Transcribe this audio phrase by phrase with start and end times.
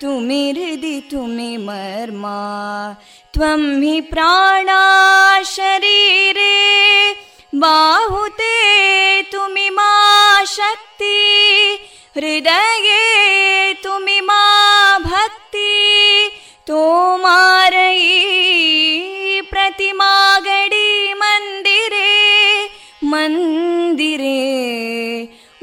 [0.00, 2.38] तुमि हृदि तुमि मर्मा
[3.34, 4.82] त्वं हि प्राणा
[5.56, 6.54] शरीरे
[7.62, 8.54] बाहुते
[9.32, 9.92] तुमि मा
[10.56, 11.14] शक्ति
[12.16, 13.49] हृदये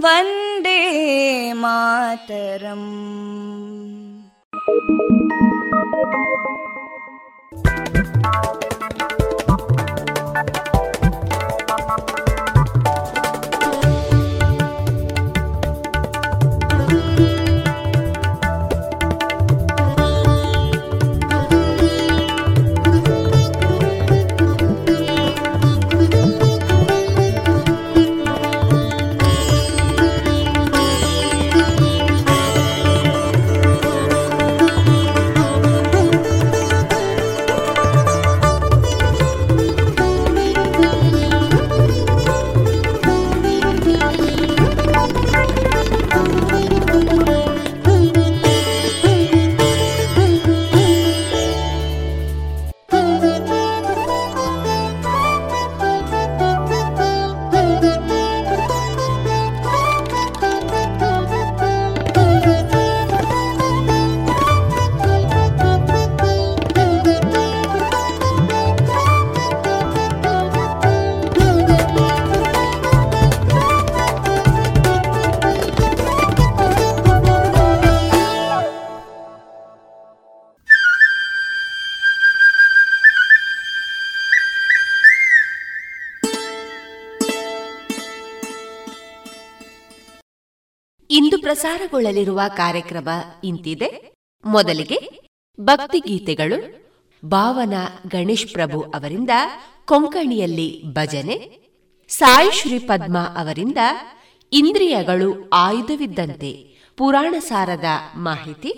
[0.00, 0.78] वन्दे
[1.62, 2.40] ವಂದೇ
[91.61, 93.09] ಪ್ರಸಾರಗೊಳ್ಳಲಿರುವ ಕಾರ್ಯಕ್ರಮ
[93.43, 93.87] ಇಂತಿದೆ.
[94.45, 94.97] ಮೊದಲಿಗೆ
[95.59, 96.57] ಭಕ್ತಿ ಗೀತೆಗಳು
[97.23, 97.73] ಭಾವನ
[98.07, 99.29] ಗಣೇಶ್ ಪ್ರಭು ಅವರಿಂದ
[99.85, 101.37] ಕೊಂಕಣಿಯಲ್ಲಿ ಭಜನೆ,
[102.09, 103.77] ಸಾಯಿ ಶ್ರೀ ಪದ್ಮ ಅವರಿಂದ
[104.51, 106.51] ಇಂದ್ರಿಯಗಳು ಆಯುಧವಿದ್ದಂತೆ
[106.97, 107.85] ಪುರಾಣ ಸಾರದ
[108.15, 108.73] ಮಾಹಿತಿ,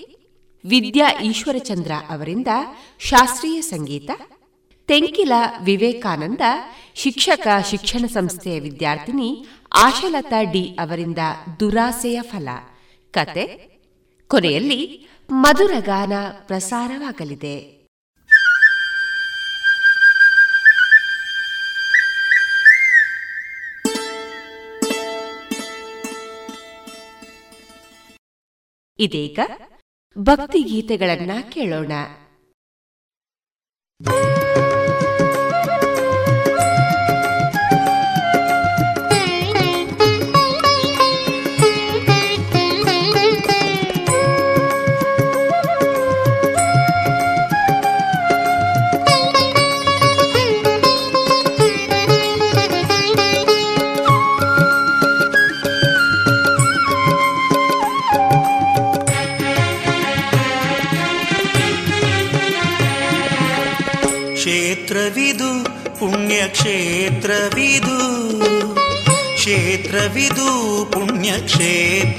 [0.66, 2.48] ವಿದ್ಯಾ ಈಶ್ವರಚಂದ್ರ ಅವರಿಂದ
[3.00, 4.12] ಶಾಸ್ತ್ರೀಯ ಸಂಗೀತ,
[4.90, 5.32] ತೆಂಕಿಲ
[5.64, 6.42] ವಿವೇಕಾನಂದ
[6.96, 11.22] ಶಿಕ್ಷಕ ಶಿಕ್ಷಣ ಸಂಸ್ಥೆಯ ವಿದ್ಯಾರ್ಥಿನಿ ಆಶಲತಾ ಡಿ ಅವರಿಂದ
[11.60, 12.50] ದುರಾಸೆಯ ಫಲ.
[13.14, 13.46] ಕತೆ.
[14.28, 16.14] ಕೊನೆಯಲ್ಲಿ ಮಧುರಗಾನ
[16.48, 17.84] ಪ್ರಸಾರವಾಗಲಿದೆ.
[29.00, 29.40] ಇದೀಗ
[30.18, 31.92] ಭಕ್ತಿ ಗೀತೆಗಳನ್ನ ಕೇಳೋಣ.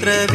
[0.07, 0.34] atrevido.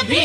[0.00, 0.21] भी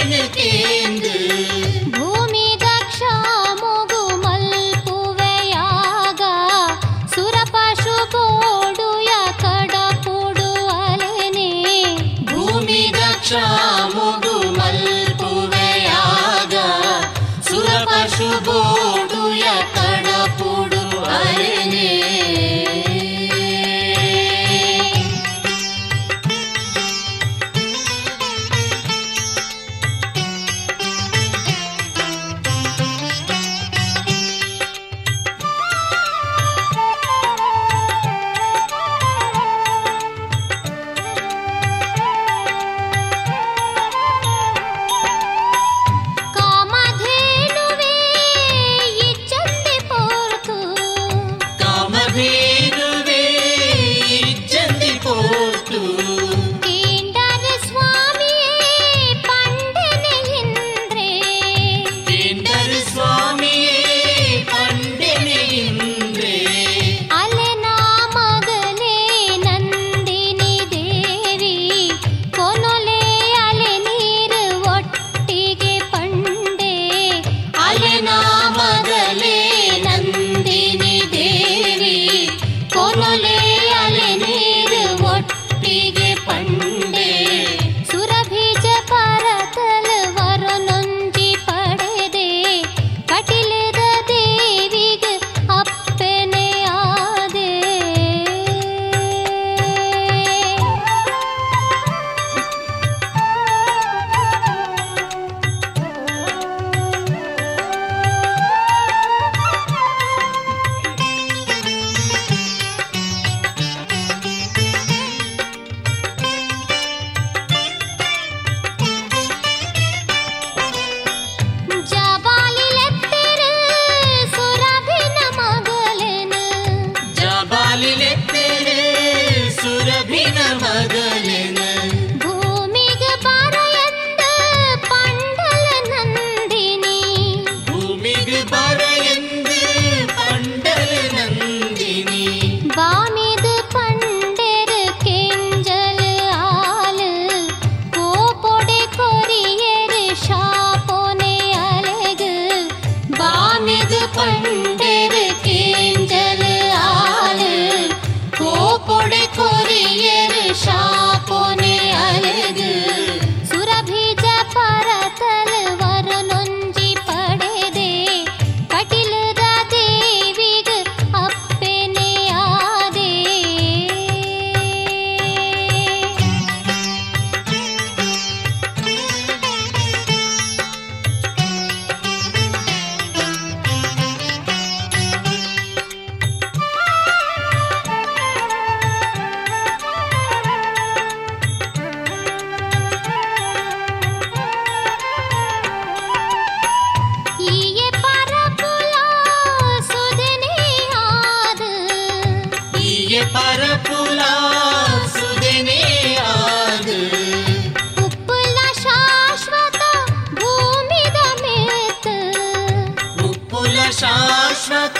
[213.99, 214.99] शाश्वत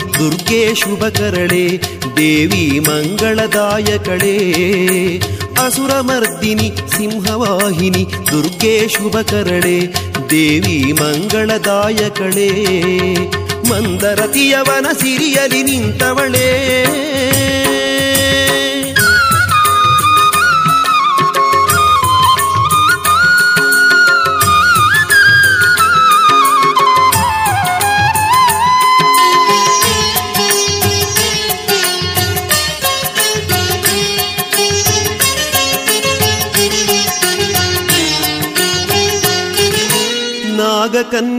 [0.00, 1.80] ದುರ್ಗೆ ಶುಭಕರಳೆ
[2.16, 4.38] ದೇವಿ ಮಂಗಳದಾಯಕಳೆ.
[5.64, 9.94] ಅಸುರಮರ್ದಿನಿ ಸಿಂಹವಾಹಿನಿ ದುರ್ಗೆ ಶುಭಕರಳೆ
[10.30, 12.50] ದೇವಿ ಮಂಗಳದಾಯಕಳೆ.
[13.70, 16.72] ಮಂದರತಿಯವನ ಸಿರಿಯಲಿ ನಿಂತವಳೇ.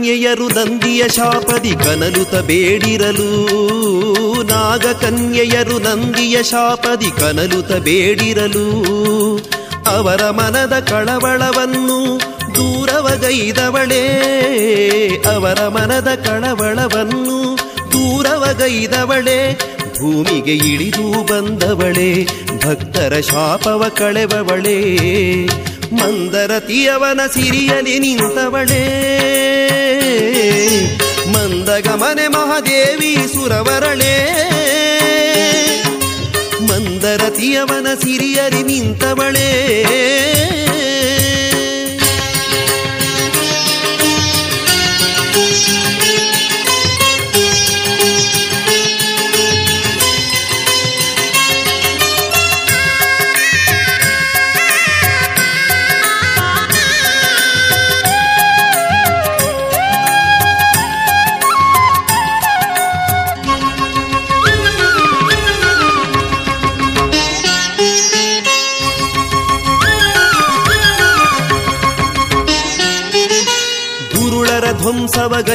[0.07, 3.27] ನಾಗಕನ್ಯೆಯರು ನಂದಿಯ ಶಾಪದಿ ಕನಲುತ ಬೇಡಿರಲು.
[4.43, 8.85] ನಾಗಕನ್ಯೆಯರು ನಂದಿಯ ಶಾಪದಿ ಕನಲುತ ಬೇಡಿರಲು.
[9.87, 12.19] ಅವರ ಮನದ ಕಳವಳವನ್ನು
[12.55, 14.03] ದೂರವಗೈದವಳೇ.
[15.35, 17.57] ಅವರ ಮನದ ಕಳವಳವನ್ನು
[17.91, 19.59] ದೂರವಗೈದವಳೇ.
[19.99, 22.27] ಭೂಮಿಗೆ ಇಳಿದು ಬಂದವಳೇ,
[22.65, 24.97] ಭಕ್ತರ ಶಾಪವ ಕಳೆವವಳೇ.
[25.93, 29.03] ಮಂದರತಿಯವನ ಸಿರಿಯಲಿ ನಿಂತವಳೇ.
[31.27, 34.33] ಮಂದಗಮನೆ ಮಹಾದೇವಿ ಸುರವರಳೇ.
[36.61, 39.83] ಮಂದರತಿಯವನ ಸಿರಿಯಲಿ ನಿಂತವಳೇ.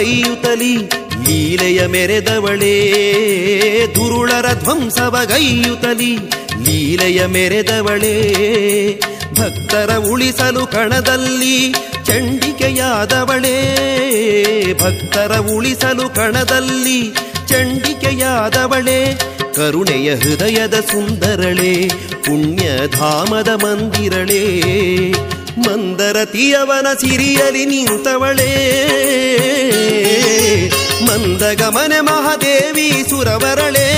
[0.02, 0.76] ಧ್ವಂಸವಗೈಯುತ್ತಲಿ
[1.26, 2.76] ಲೀಲೆಯ ಮೆರೆದವಳೇ,
[3.94, 6.16] ದುರುಳರ ಧ್ವಂಸವಗೈಯುತ್ತಲಿ
[6.62, 8.14] ಲೀಲೆಯ ಮೆರೆದವಳೇ,
[9.32, 11.72] ಭಕ್ತರ ಉಳಿಸಲು ಕಣದಲ್ಲಿ
[12.04, 13.56] ಚಂಡಿಕೆಯಾದವಳೇ,
[14.74, 17.14] ಭಕ್ತರ ಉಳಿಸಲು ಕಣದಲ್ಲಿ
[17.48, 19.20] ಚಂಡಿಕೆಯಾದವಳೇ,
[19.54, 21.88] ಕರುಣೆಯ ಹೃದಯದ ಸುಂದರಳೆ,
[22.24, 24.42] ಪುಣ್ಯಧಾಮದ ಮಂದಿರಳೇ
[25.68, 28.78] ಮಂದರತಿಯವನ ಸಿರಿಯಲಿ ನಿಂತವಳೇ.
[31.06, 33.88] ಮಂದಗಮನೆ ಮಹಾದೇವಿ ಸುರವರಳೇ.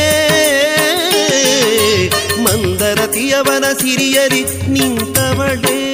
[2.39, 5.94] ಮಂದರತಿಯವನ ಸಿರಿಯಲಿ ನಿಂತವಳೇ.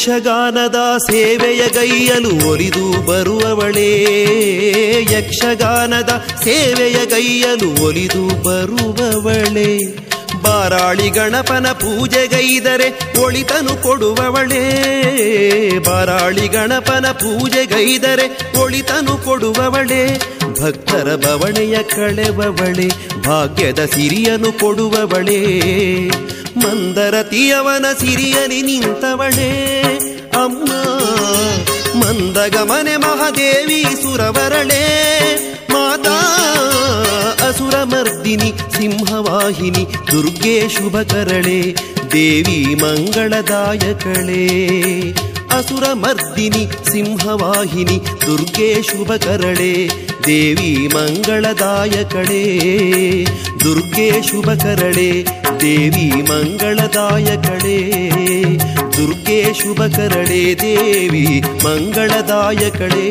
[0.00, 4.04] ಯಕ್ಷಗಾನದ ಸೇವೆಯ ಗೈಯಲು ಒಲಿದು ಬರುವವಳೇ.
[5.12, 9.76] ಯಕ್ಷಗಾನದ ಸೇವೆಯ ಗೈಯಲು ಒಲಿದು ಬರುವವಳೇ.
[10.42, 14.64] ಬಾರಾಳಿ ಗಣಪನ ಪೂಜೆಗೈದರೆ ಒಳಿತನು ಕೊಡುವವಳೇ.
[15.78, 20.18] ಬಾರಾಳಿ ಗಣಪನ ಪೂಜೆಗೈದರೆ ಒಳಿತನು ಕೊಡುವವಳೇ.
[20.62, 22.88] ಭಕ್ತರ ಬವಣೆಯ ಕಳೆವವಳೆ,
[23.22, 25.60] ಭಾಗ್ಯದ ಸಿರಿಯನು ಕೊಡುವವಳೇ.
[26.56, 29.78] ಮಂದರತಿಯವನ ಸಿರಿಯನಿ ನಿಂತವಳೇ.
[30.32, 30.72] ಅಮ್ಮ,
[32.00, 34.84] ಮಂದಗಮನೆ ಮಹಾದೇವಿ ಸುರವರಳೆ.
[35.72, 36.16] ಮಾತಾ
[37.50, 41.74] ಅಸುರಮರ್ದಿನಿ ಸಿಂಹವಾಹಿನಿ, ದುರ್ಗೆ ಶುಭಕರಳೆ
[42.12, 44.36] ದೇವಿ ಮಂಗಳದಾಯಕಳೇ.
[45.50, 49.90] ಅಸುರಮರ್ದಿನಿ, ಸಿಂಹವಾಹಿನಿ, ದುರ್ಗೆ ಶುಭಕರಳೆ
[50.26, 52.44] ದೇವಿ ಮಂಗಳದಾಯಕಳೇ.
[53.64, 55.24] ದುರ್ಗೆ ಶುಭಕರಳೆ
[55.60, 57.78] ದೇವಿ ಮಂಗಳದಾಯಕಳೇ.
[58.96, 63.10] ದುರ್ಗೆ ಶುಭಕರಳೆ ದೇವಿ ಮಂಗಳದಾಯಕಳೇ.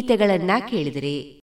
[0.00, 1.40] ಗೀತೆಗಳನ್ನ ಕೇಳಿದಿರಿ.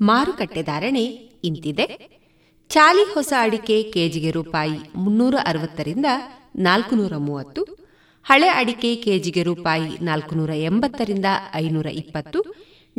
[0.00, 1.04] ಮಾರುಕಟ್ಟೆ ಧಾರಣೆ
[1.48, 1.86] ಇಂತಿದೆ.
[2.68, 6.06] ಚಾಲಿ ಹೊಸ ಅಡಿಕೆ ಕೆಜಿಗೆ ರೂಪಾಯಿ ಮುನ್ನೂರ ಅರವತ್ತರಿಂದ
[6.56, 7.62] ನಾಲ್ಕುನೂರ ಮೂವತ್ತು,
[8.24, 12.40] ಹಳೆ ಅಡಿಕೆ ಕೆಜಿಗೆ ರೂಪಾಯಿ ನಾಲ್ಕುನೂರ ಎಂಬತ್ತರಿಂದ ಐನೂರ ಇಪ್ಪತ್ತು,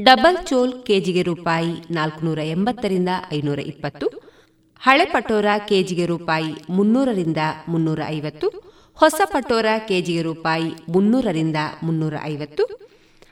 [0.03, 4.32] ಡಬಲ್ ಚೋಲ್ ಕೆಜಿಗೆ ರೂಪಾಯಿ ನಾಲ್ಕುನೂರ ಎಂಬತ್ತರಿಂದ ಐನೂರ ಇಪ್ಪತ್ತು
[4.83, 8.47] ಹಳೆ ಪಟೋರ ಕೆಜಿಗೆ ರೂಪಾಯಿ ಮುನ್ನೂರರಿಂದ ಮುನ್ನೂರ ಐವತ್ತು
[8.93, 12.63] ಹೊಸ ಪಟೋರ ಕೆಜಿಗೆ ರೂಪಾಯಿ ಮುನ್ನೂರರಿಂದ ಮುನ್ನೂರ ಐವತ್ತು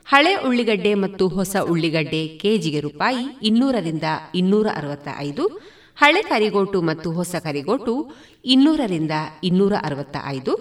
[0.05, 4.03] ಹಳೆ ಉಳ್ಳಿಗಡ್ಡೆ ಮತ್ತು ಹೊಸ ಉಳ್ಳಿಗಡ್ಡೆ ಕೆಜಿಗೆ ರೂಪಾಯಿ ಇನ್ನೂರರಿಂದ
[4.35, 5.43] ಇನ್ನೂರ ಅರವತ್ತ ಐದು
[5.95, 7.93] ಹಳೆ ಕರಿಗೋಟು ಮತ್ತು ಹೊಸ ಕರಿಗೋಟು
[8.45, 9.11] ಇನ್ನೂರರಿಂದ
[9.43, 10.53] ಇನ್ನೂರ ಅರವತ್ತ ಐದು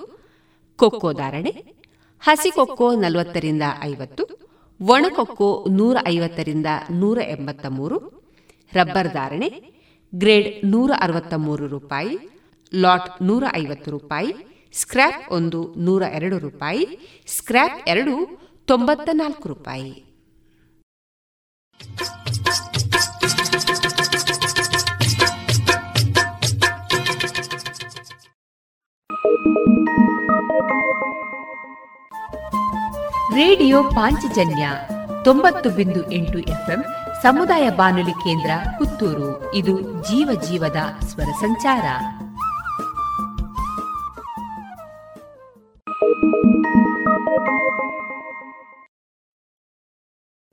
[0.79, 1.53] ಕೊಕ್ಕೋ ಧಾರಣೆ,
[2.23, 4.25] ಹಸಿ ಕೊಕ್ಕೋ ನಲವತ್ತರಿಂದ ಐವತ್ತು
[4.81, 7.97] ಒಣಕೊಕ್ಕೋ ನೂರ ಐವತ್ತರಿಂದ ನೂರ ಎಂಬತ್ತ ಮೂರು
[8.73, 9.49] ರಬ್ಬರ್ ಧಾರಣೆ
[10.15, 12.19] ಗ್ರೇಡ್ ನೂರ ಅರವತ್ತ ಮೂರು ರೂಪಾಯಿ,
[12.75, 14.35] ಲಾಟ್ ನೂರ ಐವತ್ತು ರೂಪಾಯಿ,
[14.81, 16.87] ಸ್ಕ್ರ್ಯಾಪ್ ಒಂದು ನೂರ ಎರಡು ರೂಪಾಯಿ,
[17.27, 20.05] ಸ್ಕ್ರ್ಯಾಪ್ ಎರಡು ತೊಂಬತ್ತ ನಾಲ್ಕು ರೂಪಾಯಿ.
[33.35, 34.71] ರೇಡಿಯೋ ಪಾಂಚಜನ್ಯ
[35.25, 36.85] ತೊಂಬತ್ತು ಬಿಂದು ಎಂಟು ಎಫ್ಎಂ
[37.23, 39.55] ಸಮುದಾಯ ಬಾನುಲಿ ಕೇಂದ್ರ ಪುತ್ತೂರು.
[39.55, 41.85] ಇದು ಜೀವ ಜೀವದ ಸ್ವರ ಸಂಚಾರ.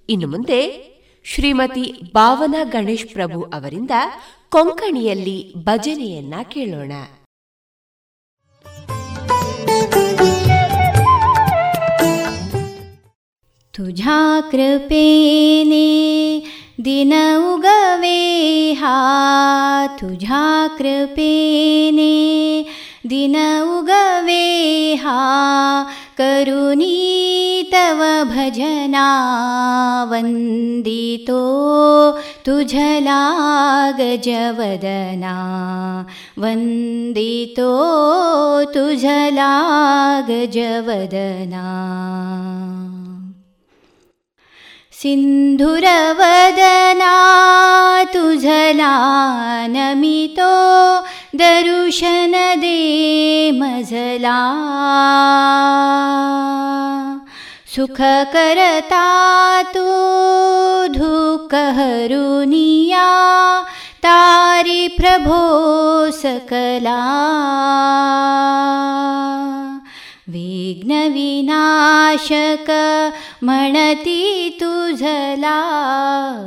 [0.09, 0.87] ಇನ್ನು ಮುಂದೆ
[1.25, 3.91] ಶ್ರೀಮತಿ ಭಾವನಾ ಗಣೇಶ್ ಪ್ರಭು ಅವರಿಂದ
[4.49, 6.91] ಕೊಂಕಣಿಯಲ್ಲಿ ಭಜನೆಯನ್ನ ಕೇಳೋಣ.
[13.77, 14.19] तुझ्या
[14.51, 15.87] कृपेने
[16.83, 18.95] दिन उगवे हा
[19.99, 20.45] तुझ्या
[20.77, 22.15] कृपेने
[23.09, 23.35] दिन
[23.75, 24.45] उगवे
[25.03, 25.19] हा
[26.17, 26.89] करुणी
[27.73, 28.01] तव
[28.33, 29.05] भजना
[30.11, 31.41] वन्दितो
[32.45, 33.21] तुझला
[33.99, 35.35] गजवदना
[36.43, 37.71] वन्दितो
[38.73, 39.53] तुझला
[40.29, 41.65] गजवदना
[45.07, 47.11] सिन्धुरवदना
[48.13, 48.95] तुझला
[49.75, 50.55] नमितो
[51.41, 52.79] दरुशन दे
[53.59, 54.41] मजला
[57.75, 58.01] सुख
[58.33, 59.05] करता
[59.73, 59.85] तू
[60.97, 63.07] धुकहरुनिया
[64.07, 65.39] तारी प्रभो
[66.21, 66.99] सकला
[70.28, 71.10] विघ्नविनाशक
[73.42, 75.60] म्हणती तुझला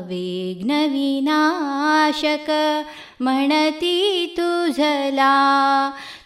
[0.10, 2.52] विघ्नविनाशक
[3.20, 5.36] म्हणती तुझला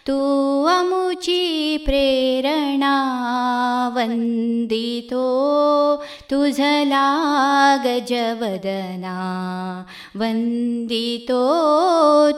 [0.08, 0.18] तू
[0.66, 2.94] अमुची प्रेरणा
[3.94, 5.26] वन्दितो
[6.30, 7.06] तुझला
[7.84, 9.16] गजवदना
[10.14, 11.40] वन्दितो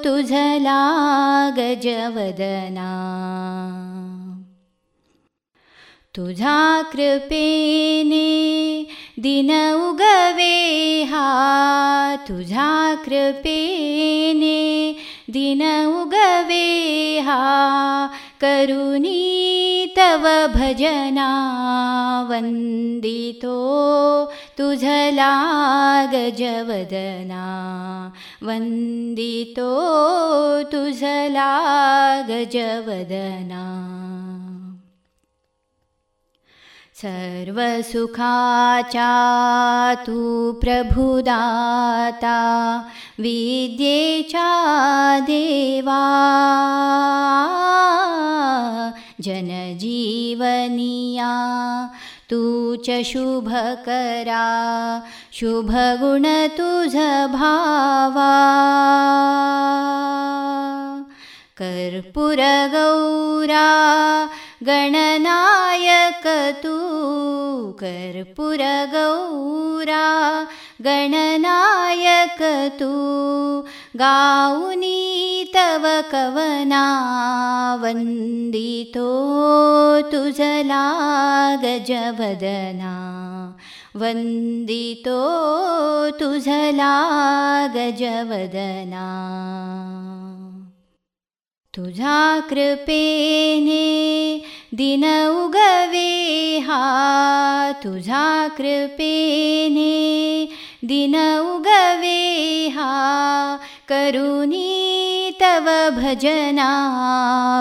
[0.05, 0.81] तुझला
[1.57, 2.91] गजवदना
[6.18, 8.28] तुझा कृपेने
[9.22, 9.52] दिन
[9.88, 11.26] उगवे हा
[12.28, 12.70] तुझा
[13.06, 14.58] कृपेने
[15.34, 17.38] दिन उगवे हा
[18.42, 21.30] करुणी तव भजना
[22.32, 23.56] वन्दितो
[24.58, 25.32] तुझला
[26.14, 27.46] गजवदना
[28.48, 29.72] वन्दितो
[30.72, 31.52] तुझला
[32.30, 33.66] गजवदना
[37.02, 38.22] सर्वसुखाचातु
[40.62, 42.38] प्रभुदाता
[43.24, 44.00] विद्ये
[44.32, 44.34] च
[45.28, 46.00] देवा
[49.28, 51.30] जनजीवनीया
[52.30, 52.42] तु
[52.88, 54.48] च शुभकरा
[55.40, 55.78] शुभगुणतुझभावा
[61.62, 62.40] कर्पूरगौरा
[64.68, 66.26] गणनायक
[66.64, 66.74] तू
[67.80, 68.44] कर्पूरगौरा
[70.86, 72.42] गणनायक
[72.80, 72.92] तू
[74.00, 75.02] गाऊनी
[75.56, 76.84] तव कवना
[77.82, 79.10] वन्दितो
[80.12, 80.84] तुझला
[81.64, 82.94] गजवदना
[84.02, 85.22] वन्दितो
[86.20, 86.94] तुझला
[87.76, 89.08] गजवदना
[91.78, 93.76] तुझा कृपेने
[94.76, 99.94] दिन उगवे हा तुझा कृपेने
[100.86, 102.94] दिन उगवे हा
[103.90, 105.66] करुणी तव
[105.96, 106.70] भजना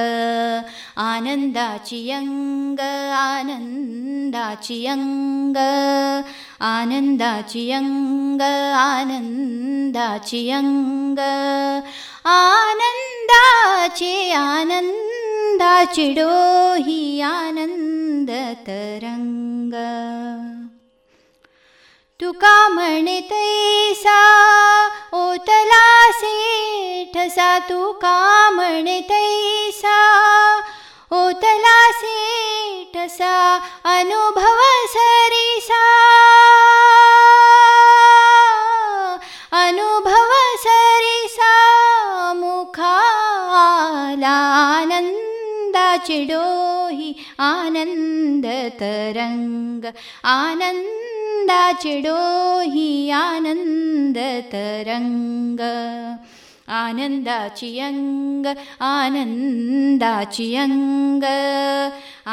[1.01, 2.79] आनंदाची अंग
[3.17, 5.57] आनंदाची अंग
[6.61, 8.41] आनंदाची अंग
[8.77, 10.45] आनंदाची
[22.22, 24.20] मै सा
[25.12, 28.48] ओतला सीटका
[31.12, 35.84] ओतला सीटसा अनुभव सरी सा
[39.66, 41.28] अनुभव सरी
[46.06, 46.79] चिडो।
[47.49, 48.45] आनन्द
[48.81, 49.83] तरङ्ग
[56.81, 58.45] आनन्दाची अङ्ग
[58.93, 61.25] आनन्दाची अङ्ग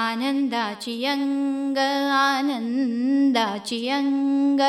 [0.05, 1.79] आनन्दाची अङ्ग
[2.27, 4.63] आनन्दाची अङ्ग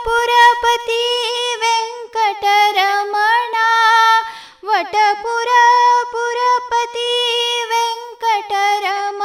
[0.06, 1.04] पुरपति
[1.64, 3.68] वेङ्कटरमणा
[4.70, 5.50] वटपुर
[6.14, 7.12] पुरपति
[7.72, 9.25] वेङ्कटरमणा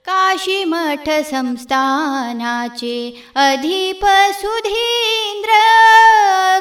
[0.05, 2.95] काशीमठ संस्थानाचे
[3.37, 4.05] अधिप
[4.39, 5.59] सुधींद्र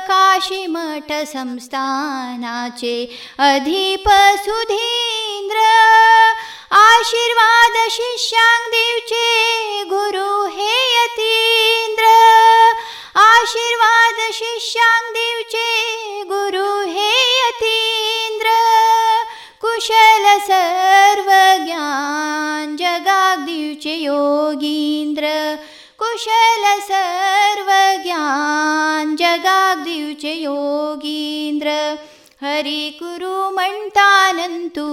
[0.08, 2.94] काशीमठ संस्थानाचे
[3.46, 4.08] अधिप
[4.44, 5.64] सुधींद्र
[6.80, 12.12] आशीर्वाद शिष्यांग देवचे गुरु हे यतींद्र
[13.20, 18.58] आशीर्वाद शिष्यांग दिवचे गुरु हे यतींद्र
[19.62, 23.64] कुशल सर्वज्ञान जगागी
[24.04, 25.24] योगीन्द्र
[26.02, 31.68] कुशल सर्वज्ञान जगागिव योगीन्द्र
[32.42, 34.84] हरि कुरुमण्तानन्तु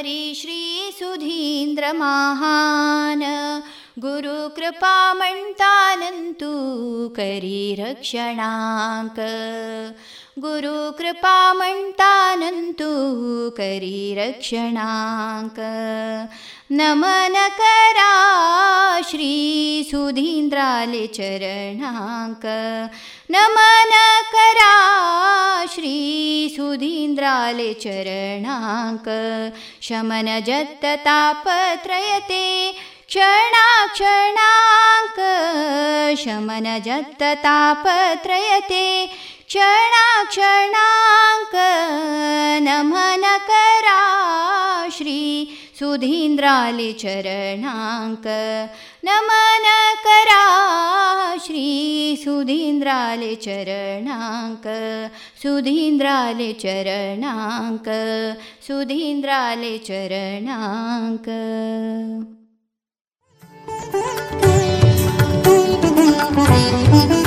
[0.00, 3.60] हरि श्रीसुधीन्द्र महान्।
[4.00, 5.94] गुरुकृपा मण्डा
[7.16, 9.16] करि रक्षणाङ्क।
[10.38, 11.54] गुरुकृपा
[13.50, 15.56] करि रक्षणाङ्क।
[16.71, 18.11] नमन करा
[19.09, 22.45] श्री सुधींद्राले चरणांक
[23.31, 23.91] नमन
[24.33, 27.73] करा श्री सुधींद्राले
[39.52, 41.54] क्षणाक्षणाक
[42.62, 43.14] नमनकराी
[45.78, 48.26] सुधीन्द्रल चरणाक
[49.08, 50.44] नमनकरा
[51.44, 51.64] श्री
[52.24, 52.86] सुधीन्द्रालिचरणाङ्क
[55.42, 57.88] सुधीन्द्रालिचरणाङ्क
[58.66, 61.28] सुधीन्द्रालिचरणाङ्क
[66.32, 67.19] Thank you.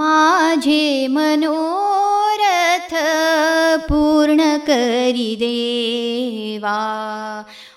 [0.00, 2.94] माझे मनोरथ
[3.88, 6.78] पूर्ण करी देवा.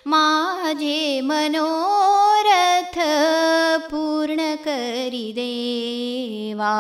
[0.05, 2.99] माझे मनोरथ
[3.91, 6.75] पूर्ण करी देवा.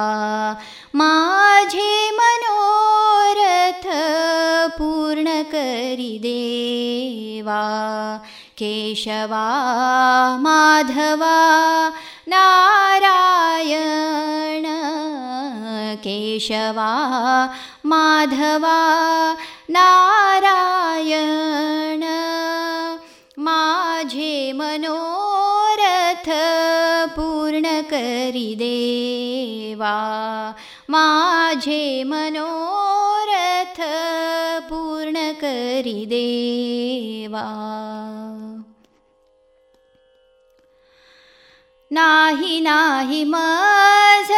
[0.93, 3.87] माझे मनोरथ
[4.77, 7.61] पूर्ण करी देवा.
[8.57, 9.47] केशवा
[10.39, 11.89] माधवा
[12.27, 14.10] नारायण
[16.04, 16.90] केशवा
[17.92, 18.78] माधवा
[19.76, 21.24] नारायण
[23.46, 26.28] माझे मनोरथ
[27.16, 29.96] पूर्ण करी देवा
[30.90, 33.80] माझे मनोरथ
[34.70, 37.46] पूर्ण करी देवा
[41.90, 44.30] नाही नाही माझ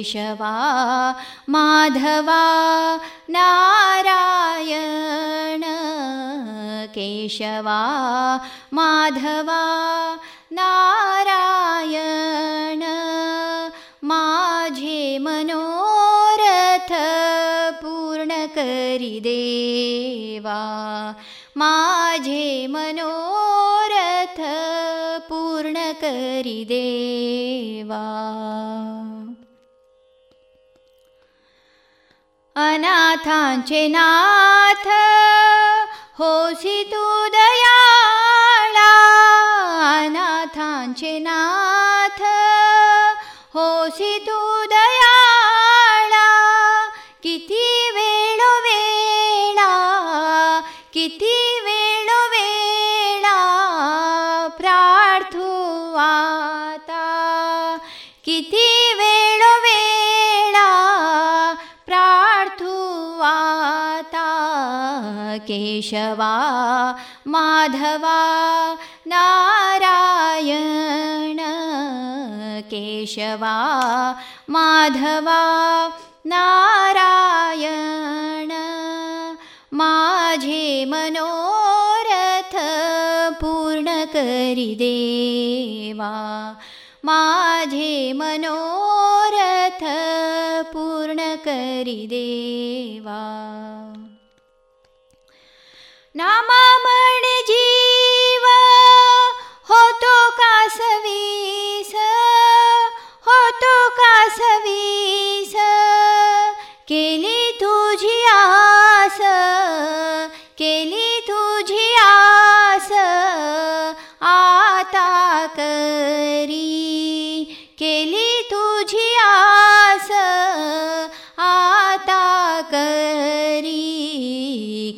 [0.00, 1.12] केशवा
[1.48, 2.96] माधवा
[3.28, 5.64] नारायण
[6.88, 8.38] केशवा
[8.72, 10.16] माधवा
[10.50, 12.82] नारायण
[14.02, 16.92] माझे मनोरथ
[17.82, 21.12] पूर्ण करी देवा.
[21.56, 24.40] माझे मनोरथ
[25.28, 28.49] पूर्ण करी देवा
[32.60, 34.86] अनाथांचे नाथ
[36.92, 37.19] तू
[65.38, 66.34] केशवा
[67.26, 68.18] माधवा
[69.06, 70.60] नारायण
[72.70, 73.56] केशवा
[74.48, 75.40] माधवा
[76.26, 77.70] नारायण
[79.72, 82.56] माझे मनोरथ
[83.40, 86.10] पूर्ण करी देवा
[87.04, 89.84] माझे मनोरथ
[90.72, 93.20] पूर्ण करी देवा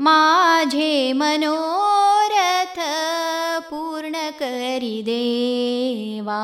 [0.00, 2.78] माझे मनोरथ
[3.70, 6.42] पूर्ण करी देवा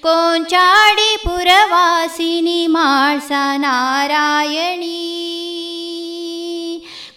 [0.03, 5.01] कोञ्चाडि पुरवासिनि माळ्सा नारायणी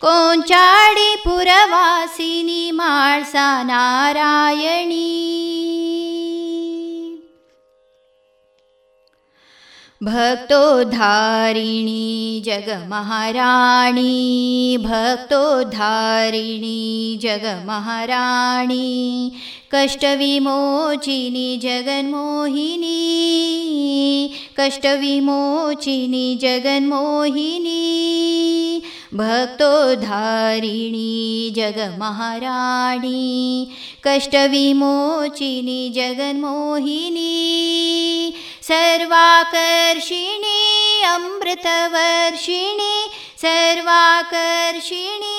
[0.05, 5.09] कोञ्चाडि पुरवासिनि माळ्सा नारायणी.
[10.03, 19.31] भक्तोद्धारिणी जगमहाराणी भक्तोद्धारिणी जगमहाराणी
[19.72, 23.00] कष्टविमोचिनी जगन्मोहिनी
[24.58, 27.84] कष्टविमोचिनी जगन्मोहिनी
[29.20, 31.14] भक्तोद्धारिणी
[31.56, 33.22] जगमहाराणी
[34.04, 37.34] कष्टविमोचिनी जगन्मोहिनी
[38.70, 40.58] सर्वाकर्षिणी
[41.14, 42.96] अमृतवर्षिणी
[43.42, 45.36] सर्वाकर्षिणी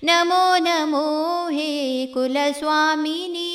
[0.04, 1.06] नमो नमो
[1.48, 1.70] हे
[2.14, 3.52] कुलस्वामिनी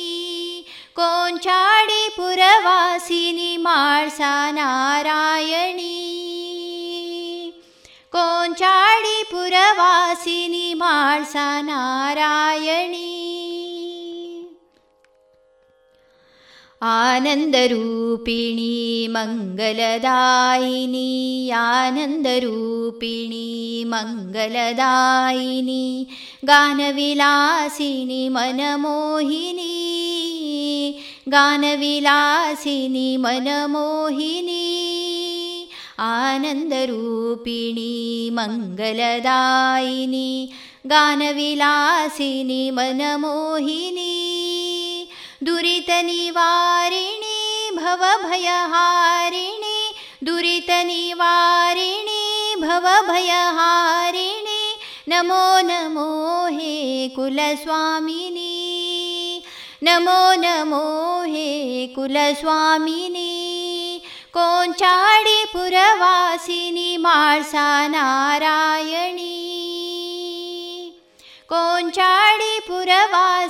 [0.98, 5.98] कोञ्चाडी पुरवासिनी माळसा नारायणी
[8.14, 13.08] कोञ्चाडी पुरवासिनी माळसा नारायणी
[16.93, 18.73] आनन्दरूपिणी
[19.15, 21.09] मङ्गलदायिनी
[21.59, 23.47] आनन्दरूपिणी
[23.93, 25.85] मङ्गलदायिनी
[26.49, 29.73] गानविलासिनी मनमोहिनी
[31.35, 34.65] गानविलासिनी मनमोहिनी
[36.11, 37.93] आनन्दरूपिणी
[38.37, 40.29] मङ्गलदायिनी
[40.93, 44.13] गानविलासिनी मनमोहिनी
[45.46, 47.38] दुरितनिवारिणी
[47.76, 49.78] भवभयहारिणी
[50.26, 52.24] दुरितनिवारिणी
[52.62, 54.62] भवभयहारिणी
[55.08, 56.08] नमो नमो
[56.56, 58.48] हे कुलस्वामिनी
[59.82, 60.82] नमो नमो
[61.22, 63.30] हे कुलस्वामिनी
[64.34, 69.43] कोञ्चाडी पुरवासिनी माळसा नारायणी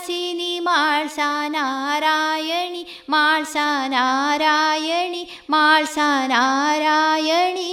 [0.05, 7.69] पुरवासिनी माळसा नारायणी माळसा नारायणी माळसा नारायणी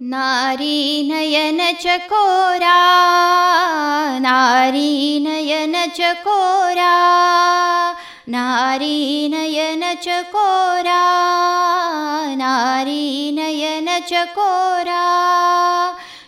[0.00, 2.78] नारी नयन चकोरा
[4.22, 6.94] नारी नयन चकोरा
[8.34, 11.02] नारी नयन चकोरा
[12.42, 15.04] नारी नयन चकोरा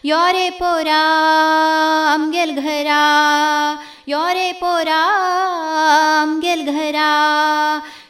[0.05, 0.99] योरे पोरा
[2.15, 3.03] आमगेल घरा
[4.09, 4.99] योरे पोरा
[6.21, 7.09] आमगेल घरा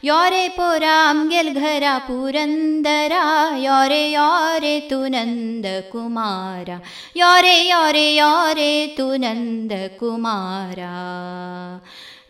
[0.04, 3.22] योरे पोरा आमगेल घरा पुरंदरा
[3.64, 6.78] योरे योरे तू नंद कुमारा
[7.16, 9.72] योरे योरे योरे तू नंद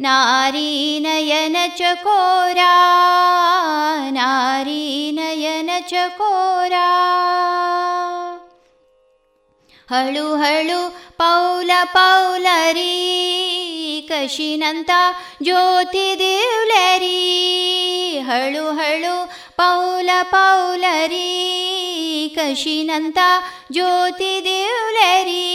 [0.04, 2.72] नारीनयन च कोरा
[4.18, 6.88] नारीनयन च कोरा
[9.89, 12.89] ಹಳು ಹಳು ಪೌಲ ಪೌಲರಿ
[14.09, 14.91] ಕಶಿನಂತ
[15.43, 17.43] ಜ್ಯೋತಿ ದೇವ್ಲರಿ.
[18.25, 21.29] ಹಳು ಹಳು ಪೌಲ ಪೌಲರಿ
[22.36, 23.17] ಕಶಿನಂತ
[23.71, 25.49] ಜ್ಯೋತಿ ದೇವ್ಲರಿ.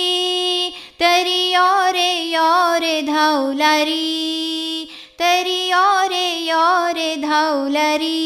[0.99, 4.05] ತರಿಯೋರೆ ಯೋರೆ ಯೋರೆ ಧೌಲರಿ.
[5.19, 8.25] ತರಿ ಯೋರೆ ಯೋರೆ ಧೌಲರಿ.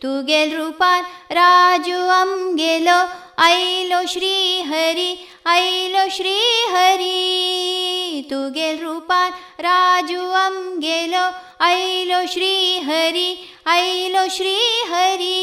[0.00, 0.84] ತುಗೆಲ್ ರೂಪ
[1.30, 6.38] ರಾಜು ಅಮ್ಗೆಲೋ ಐಲೋ ಶ್ರೀ ಹರಿ, ಐಲೋ ಶ್ರೀ
[6.70, 8.26] ಹರಿ.
[8.30, 11.34] ತುಗೆಲ್ ರೂಪಾನ್ ರಾಜು ಅಂ ಗೆಲೋ.
[11.62, 14.54] ಐಲೋ ಶ್ರೀ ಹರಿ, ಐಲೋ ಶ್ರೀ
[14.86, 15.40] ಹರಿ.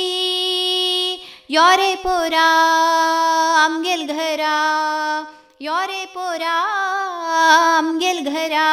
[1.50, 2.48] ಯಾರೇ ಪೋರಾ
[3.66, 4.58] ಅಂಗೆಲ್ ಘರಾ.
[5.61, 6.53] श्री हरी योरे पोरा
[7.79, 8.69] आमगेल घरा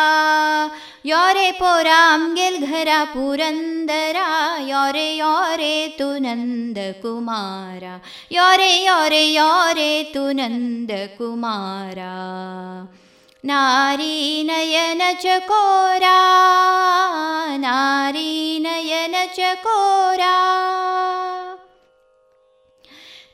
[1.05, 4.27] योरे पोरा आमगेल घरा योरे पोरा आमगेल घरा पुरंदरा
[4.67, 7.99] योरे योरे तू नंद कुमारा
[8.31, 12.13] योरे योरे योरे तू नंद कुमारा
[13.45, 16.17] नारी नयन चकोरा
[17.57, 20.33] नारी नयन चकोरा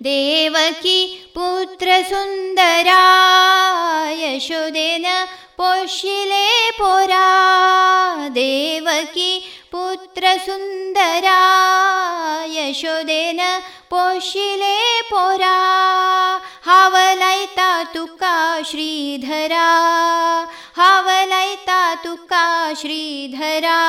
[0.03, 0.99] देवकी
[1.35, 3.01] पुत्र सुन्दरा
[4.19, 5.05] यशोदेन
[5.59, 6.47] पोषिले
[6.79, 7.25] पोरा
[8.37, 9.31] देवकी
[9.71, 11.39] पुत्र सुन्दरा
[12.55, 13.39] यशोदेन
[13.89, 14.77] पोषिले
[15.11, 15.55] पोरा
[16.67, 18.35] हावलायता तुका
[18.71, 19.67] श्रीधरा
[20.79, 22.45] हावलायता तुका
[22.81, 23.79] श्रीधरा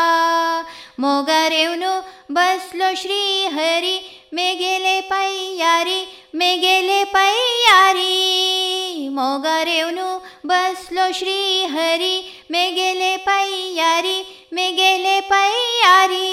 [1.01, 1.93] मोगारेवनु
[2.35, 3.97] बसलो श्रीहरी
[4.35, 6.01] मेगेले पैयारी
[6.41, 10.09] मेगेले पैयारी मोगारेवनु
[10.51, 12.15] बसलो श्रीहरी
[12.53, 14.19] मेगेले पैयारी
[14.55, 16.29] मेगेले पैयारी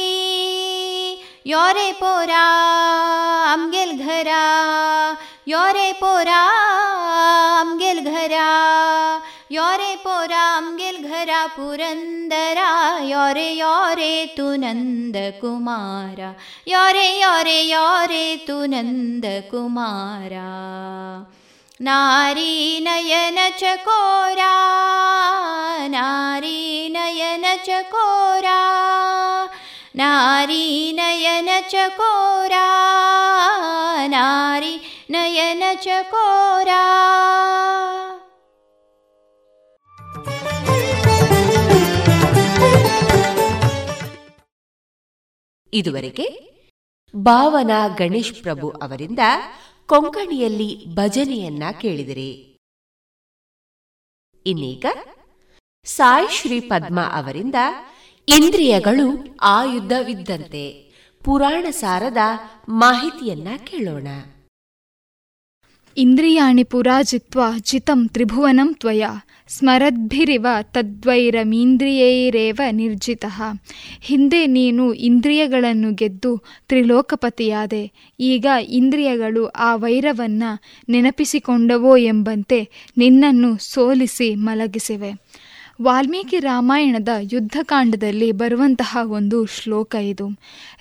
[1.47, 2.43] योरे पोरा
[3.51, 4.43] आमगेल घरा
[5.47, 6.39] योरे पोरा
[7.59, 8.47] आमगेल घरा
[9.54, 12.68] योरे पोरा आमगेल घरा पुरंदरा
[13.04, 16.30] योरे योरे तू नंद कुमारा
[16.68, 20.48] योरे योरे योरे तू नंद कुमारा
[21.88, 22.54] नारी
[22.86, 24.54] नयन चकोरा
[25.96, 28.60] नारी नयन चकोरा
[30.00, 30.66] नारी
[30.98, 32.66] नयन चकोरा
[34.16, 34.74] नारी
[35.10, 36.82] नयन चकोरा
[45.74, 46.52] ಇದುವರೆಗೆ
[47.16, 49.18] ಭಾವನಾ ಗಣೇಶ್ ಪ್ರಭು ಅವರಿಂದ
[49.86, 52.58] ಕೊಂಕಣಿಯಲ್ಲಿ ಭಜನೆಯನ್ನ ಕೇಳಿದಿರಿ.
[54.46, 54.86] ಇನ್ನೀಗ
[55.84, 57.54] ಸಾಯಿ ಶ್ರೀ ಪದ್ಮ ಅವರಿಂದ
[58.28, 60.92] ಇಂದ್ರಿಯಗಳು ಆಯುಧವಿದ್ದಂತೆ
[61.24, 62.16] ಪುರಾಣ ಸಾರದ
[62.68, 64.08] ಮಾಹಿತಿಯನ್ನ ಕೇಳೋಣ.
[65.96, 69.06] ಇಂದ್ರಿಯಾಣಿ ಪುರಾಜಿತ್ವ ಜಿತಂ ತ್ರಿಭುವನಂ ತ್ವಯ.
[69.48, 73.24] ಸ್ಮರದ್ಭಿರಿವ ತದ್ವೈರಮೀಂದ್ರಿಯೈರೇವ ನಿರ್ಜಿತ.
[74.00, 77.92] ಹಿಂದೆ ನೀನು ಇಂದ್ರಿಯಗಳನ್ನು ಗೆದ್ದು ತ್ರಿಲೋಕಪತಿಯಾದೆ.
[78.20, 85.10] ಈಗ ಇಂದ್ರಿಯಗಳು ಆ ವೈರವನ್ನು ನೆನಪಿಸಿಕೊಂಡವೋ ಎಂಬಂತೆ ನಿನ್ನನ್ನು ಸೋಲಿಸಿ ಮಲಗಿಸಿವೆ.
[85.82, 90.28] ವಾಲ್ಮೀಕಿ ರಾಮಾಯಣದ ಯುದ್ಧಕಾಂಡದಲ್ಲಿ ಬರುವಂತಹ ಒಂದು ಶ್ಲೋಕ ಇದು.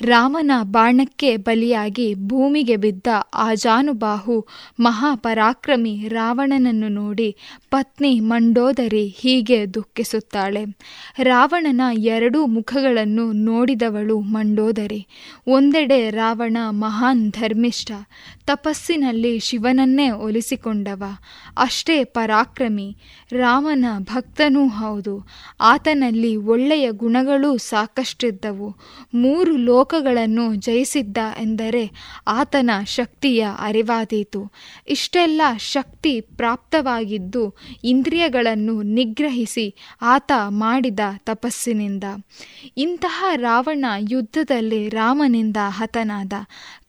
[0.02, 4.48] ರಾಮನ ಬಾಣಕ್ಕೆ ಬಲಿಯಾಗಿ ಭೂಮಿಗೆ ಬಿದ್ದ ಆ ಜಾನುಬಾಹು
[4.80, 7.36] ಮಹಾಪರಾಕ್ರಮಿ ರಾವಣನನ್ನು ನೋಡಿ
[7.72, 10.66] ಪತ್ನಿ ಮಂಡೋದರಿ ಹೀಗೆ ದುಃಖಿಸುತ್ತಾಳೆ.
[11.24, 15.08] ರಾವಣನ ಎರಡೂ ಮುಖಗಳನ್ನು ನೋಡಿದವಳು ಮಂಡೋದರಿ.
[15.48, 17.92] ಒಂದೆಡೆ ರಾವಣ ಮಹಾನ್ ಧರ್ಮಿಷ್ಠ,
[18.46, 21.04] ತಪಸ್ಸಿನಲ್ಲಿ ಶಿವನನ್ನೇ ಒಲಿಸಿಕೊಂಡವ.
[21.58, 22.98] ಅಷ್ಟೇ ಪರಾಕ್ರಮಿ,
[23.32, 25.14] ರಾಮನ ಭಕ್ತನೂ ಹೌದು,
[25.62, 28.70] ಆತನಲ್ಲಿ ಒಳ್ಳೆಯ ಗುಣಗಳೂ ಸಾಕಷ್ಟಿದ್ದವು.
[29.14, 31.84] ಮೂರು ಲೋಕಗಳನ್ನು ಜಯಿಸಿದ್ದ ಎಂದರೆ
[32.28, 34.42] ಆತನ ಶಕ್ತಿಯ ಅರಿವಾದೀತು.
[34.88, 35.42] ಇಷ್ಟೆಲ್ಲ
[35.74, 37.44] ಶಕ್ತಿ ಪ್ರಾಪ್ತವಾಗಿದ್ದು
[37.84, 39.68] ಇಂದ್ರಿಯಗಳನ್ನು ನಿಗ್ರಹಿಸಿ
[40.02, 42.06] ಆತ ಮಾಡಿದ ತಪಸ್ಸಿನಿಂದ.
[42.78, 46.34] ಇಂತಹ ರಾವಣ ಯುದ್ಧದಲ್ಲಿ ರಾಮನಿಂದ ಹತನಾದ.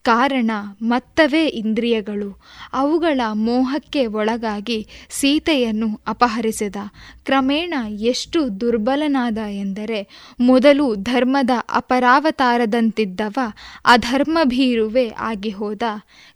[0.02, 0.50] ಕಾರಣ
[0.82, 2.40] ಮತ್ತವೇ ಇಂದ್ರಿಯಗಳು.
[2.72, 6.76] ಅವುಗಳ ಮೋಹಕ್ಕೆ ಒಳಗಾಗಿ ಸೀತೆಯನ್ನು ಅಪಹರಿಸಿದ.
[7.24, 10.08] ಕ್ರಮೇಣ ಎಷ್ಟು ದುರ್ಬಲನಾದ ಎಂದರೆ,
[10.40, 13.38] ಮೊದಲು ಧರ್ಮದ ಅಪರಾವತಾರದಂತಿದ್ದವ
[13.84, 15.82] ಅಧರ್ಮಭೀರುವೆ ಆಗಿ ಹೋದ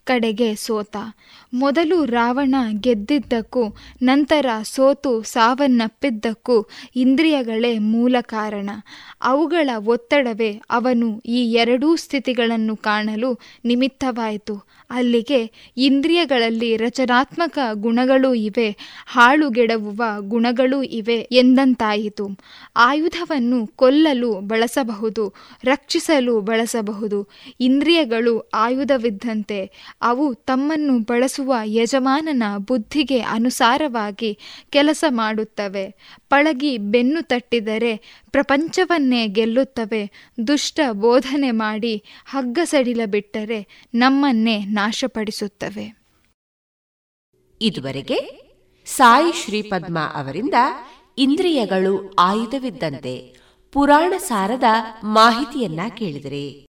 [0.06, 0.96] ಕಡೆಗೆ ಸೋತ.
[1.54, 3.62] ಮೊದಲು ರಾವಣ ಗೆದ್ದಿದ್ದಕ್ಕೂ,
[4.02, 6.56] ನಂತರ ಸೋತು ಸಾವನ್ನಪ್ಪಿದ್ದಕ್ಕೂ
[6.96, 8.70] ಇಂದ್ರಿಯಗಳೇ ಮೂಲ ಕಾರಣ.
[9.22, 13.30] ಅವುಗಳ ಒತ್ತಡವೇ ಅವನು ಈ ಎರಡೂ ಸ್ಥಿತಿಗಳನ್ನು ಕಾಣಲು
[13.64, 14.56] ನಿಮಿತ್ತವಾಯಿತು.
[14.90, 18.76] ಅಲ್ಲಿಗೆ ಇಂದ್ರಿಯಗಳಲ್ಲಿ ರಚನಾತ್ಮಕ ಗುಣಗಳೂ ಇವೆ,
[19.06, 22.28] ಹಾಳುಗೆಡವುವ ಗುಣಗಳೂ ಇವೆ ಎಂದಂತಾಯಿತು.
[22.76, 25.34] ಆಯುಧವನ್ನು ಕೊಲ್ಲಲು ಬಳಸಬಹುದು,
[25.64, 27.28] ರಕ್ಷಿಸಲು ಬಳಸಬಹುದು.
[27.60, 29.70] ಇಂದ್ರಿಯಗಳು ಆಯುಧವಿದ್ದಂತೆ
[30.02, 34.38] ಅವು ತಮ್ಮನ್ನು ಬಳಸುವ ಯಜಮಾನನ ಬುದ್ಧಿಗೆ ಅನುಸಾರವಾಗಿ
[34.70, 35.94] ಕೆಲಸ ಮಾಡುತ್ತವೆ.
[36.28, 40.10] ಪಳಗಿ ಬೆನ್ನು ತಟ್ಟಿದರೆ ಪ್ರಪಂಚವನ್ನೇ ಗೆಲ್ಲುತ್ತವೆ.
[40.46, 46.06] ದುಷ್ಟ ಬೋಧನೆ ಮಾಡಿ ಹಗ್ಗ ಸಡಿಲ ಬಿಟ್ಟರೆ ನಮ್ಮನ್ನೇ ನಾಶಪಡಿಸುತ್ತವೆ.
[47.60, 48.46] ಇದುವರೆಗೆ
[48.86, 50.54] ಸಾಯಿ ಶ್ರೀಪದ್ಮ ಅವರಿಂದ
[51.18, 53.36] ಇಂದ್ರಿಯಗಳು ಆಯುಧವಿದ್ದಂತೆ
[53.72, 54.64] ಪುರಾಣ ಸಾರದ
[55.04, 56.66] ಮಾಹಿತಿಯನ್ನ ಕೇಳಿದರೆ.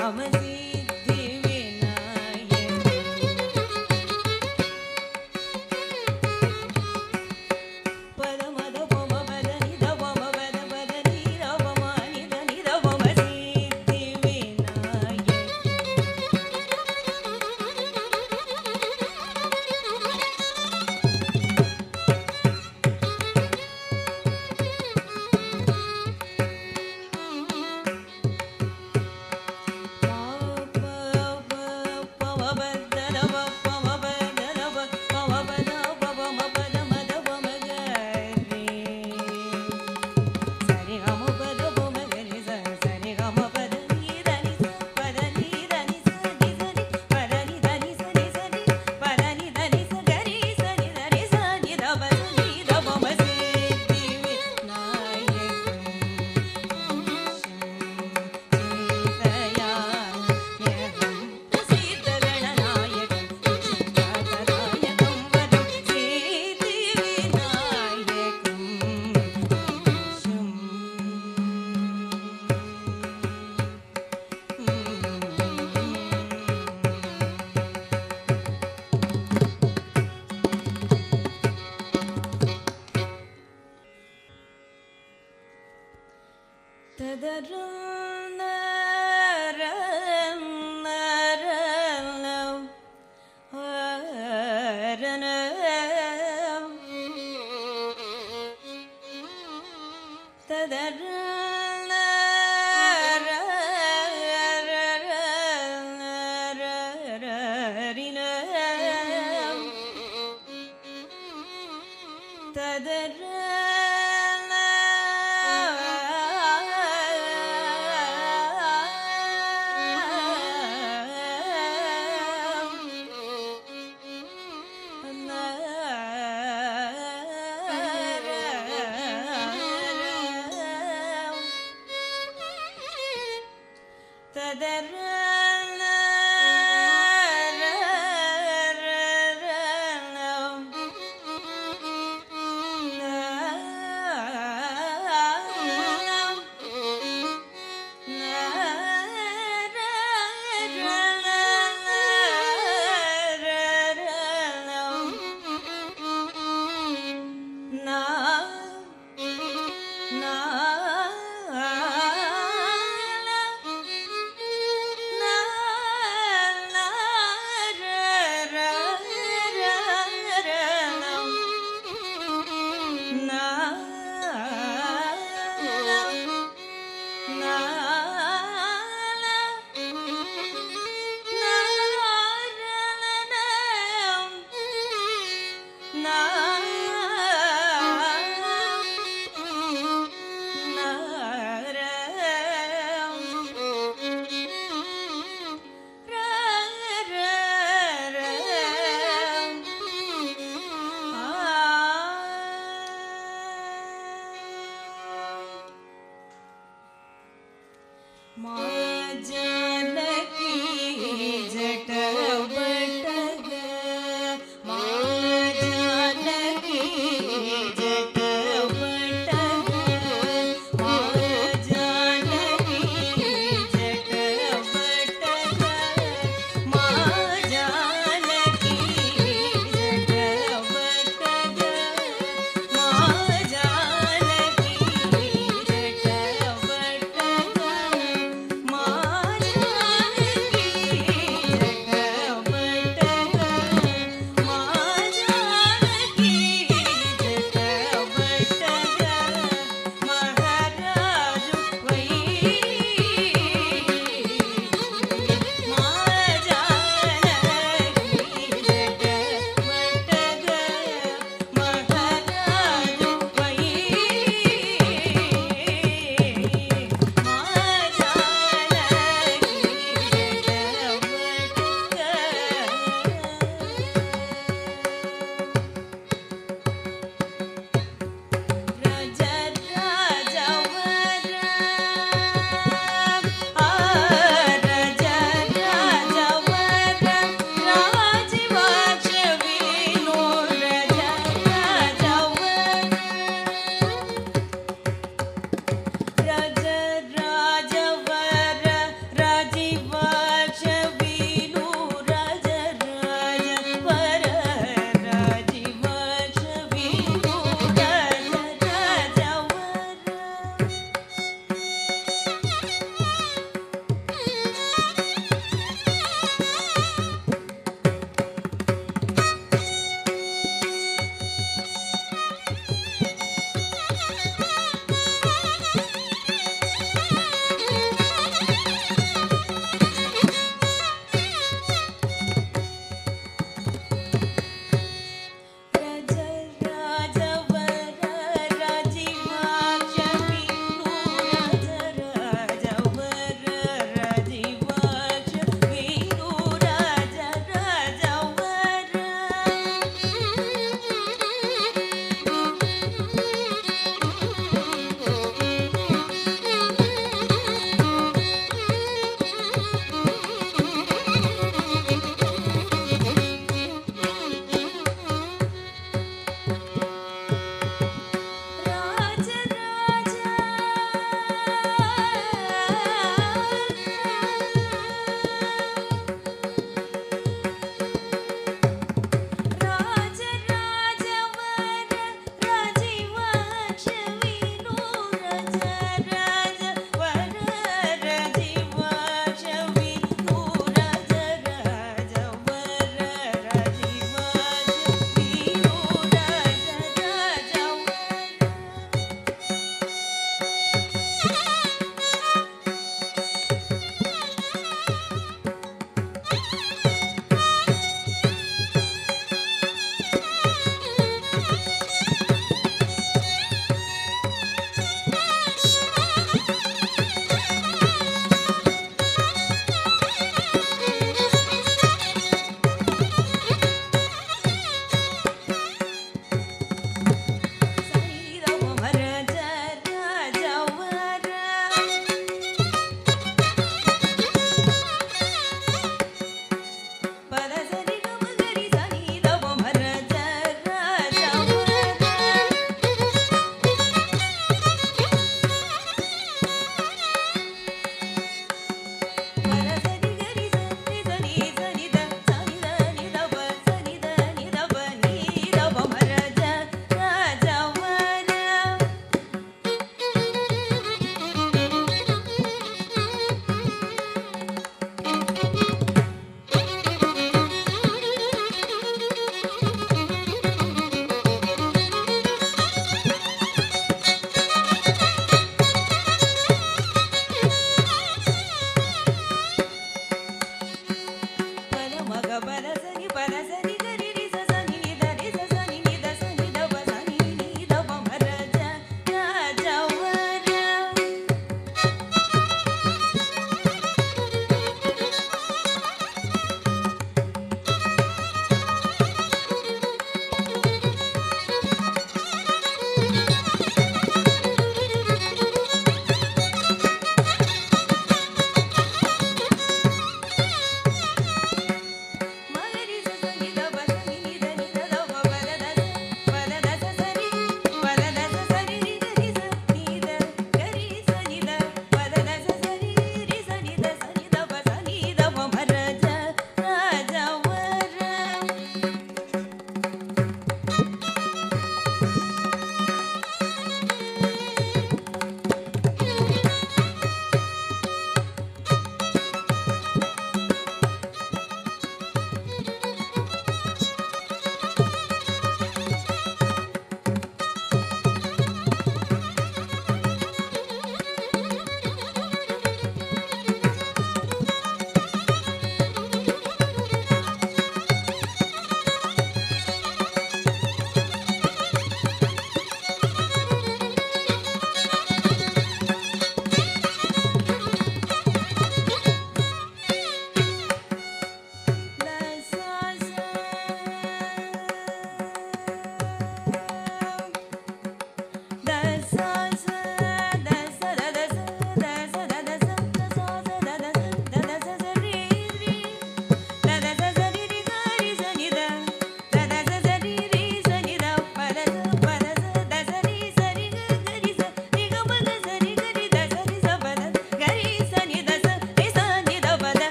[0.00, 0.61] हम जी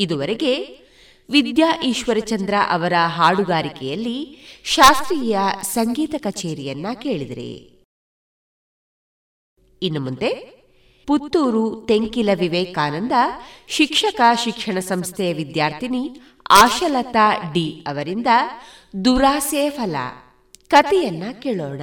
[0.00, 0.80] ಇದುವರೆಗೆ
[1.30, 7.80] ವಿದ್ಯಾ ಈಶ್ವರಚಂದ್ರ ಅವರ ಹಾಡುಗಾರಿಕೆಯಲ್ಲಿ ಶಾಸ್ತ್ರೀಯ ಸಂಗೀತ ಕಚೇರಿಯನ್ನ ಕೇಳಿದರೆ.
[9.82, 10.60] ಇನ್ನು ಮುಂದೆ
[11.06, 13.12] ಪುತ್ತೂರು ತೆಂಕಿಲ ವಿವೇಕಾನಂದ
[13.68, 16.20] ಶಿಕ್ಷಕ ಶಿಕ್ಷಣ ಸಂಸ್ಥೆಯ ವಿದ್ಯಾರ್ಥಿನಿ
[16.50, 18.26] ಆಶಲತಾ ಡಿ ಅವರಿಂದ
[19.04, 19.96] ದುರಾಸೆ ಫಲ
[20.68, 21.80] ಕಥೆಯನ್ನ ಕೇಳೋಣ.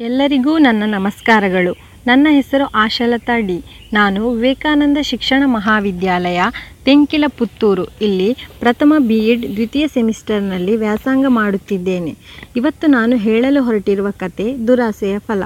[0.00, 1.93] ಎಲ್ಲರಿಗೂ ನನ್ನ ನಮಸ್ಕಾರಗಳು.
[2.06, 3.56] ನನ್ನ ಹೆಸರು ಆಶಲತಾ ಡಿ.
[3.92, 6.40] ನಾನು ವಿವೇಕಾನಂದ ಶಿಕ್ಷಣ ಮಹಾವಿದ್ಯಾಲಯ
[6.84, 12.16] ತೆಂಕಿಲ ಪುತ್ತೂರು ಇಲ್ಲಿ ಪ್ರಥಮ ಬಿ ಎಡ್ ದ್ವಿತೀಯ ಸೆಮಿಸ್ಟರ್ನಲ್ಲಿ ವ್ಯಾಸಂಗ ಮಾಡುತ್ತಿದ್ದೇನೆ.
[12.56, 15.42] ಇವತ್ತು ನಾನು ಹೇಳಲು ಹೊರಟಿರುವ ಕತೆ ದುರಾಸೆಯ ಫಲ.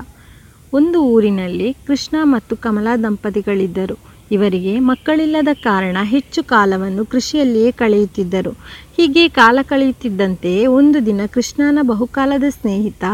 [0.72, 3.96] ಒಂದು ಊರಿನಲ್ಲಿ ಕೃಷ್ಣ ಮತ್ತು ಕಮಲಾ ದಂಪತಿಗಳಿದ್ದರು.
[4.30, 8.50] ಇವರಿಗೆ ಮಕ್ಕಳಿಲ್ಲದ ಕಾರಣ ಹೆಚ್ಚು ಕಾಲವನ್ನು ಕೃಷಿಯಲ್ಲಿಯೇ ಕಳೆಯುತ್ತಿದ್ದರು.
[8.96, 13.04] ಹೀಗೆ ಕಾಲ ಕಳೆಯುತ್ತಿದ್ದಂತೆ ಒಂದು ದಿನ ಕೃಷ್ಣನ ಬಹುಕಾಲದ ಸ್ನೇಹಿತ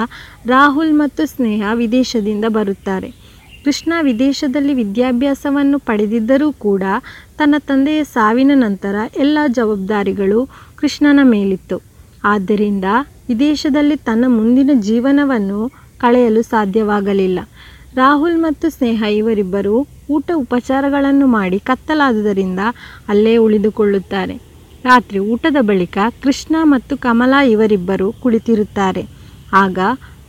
[0.46, 3.23] ರಾಹುಲ್ ಮತ್ತು ಸ್ನೇಹ ವಿದೇಶದಿಂದ ಬರುತ್ತಾರೆ.
[3.64, 6.82] ಕೃಷ್ಣ ವಿದೇಶದಲ್ಲಿ ವಿದ್ಯಾಭ್ಯಾಸವನ್ನು ಪಡೆದಿದ್ದರೂ ಕೂಡ
[7.38, 10.40] ತನ್ನ ತಂದೆಯ ಸಾವಿನ ನಂತರ ಎಲ್ಲ ಜವಾಬ್ದಾರಿಗಳು
[10.76, 11.76] ಕೃಷ್ಣನ ಮೇಲಿತ್ತು.
[12.24, 12.84] ಆದ್ದರಿಂದ
[13.28, 15.60] ವಿದೇಶದಲ್ಲಿ ತನ್ನ ಮುಂದಿನ ಜೀವನವನ್ನು
[15.98, 17.38] ಕಳೆಯಲು ಸಾಧ್ಯವಾಗಲಿಲ್ಲ.
[17.94, 19.74] ರಾಹುಲ್ ಮತ್ತು ಸ್ನೇಹ ಇವರಿಬ್ಬರು
[20.10, 22.60] ಊಟ ಉಪಚಾರಗಳನ್ನು ಮಾಡಿ ಕತ್ತಲಾದುದರಿಂದ
[23.08, 24.34] ಅಲ್ಲೇ ಉಳಿದುಕೊಳ್ಳುತ್ತಾರೆ.
[24.84, 29.04] ರಾತ್ರಿ ಊಟದ ಬಳಿಕ ಕೃಷ್ಣ ಮತ್ತು ಕಮಲಾ ಇವರಿಬ್ಬರು ಕುಳಿತಿರುತ್ತಾರೆ.
[29.52, 29.78] ಆಗ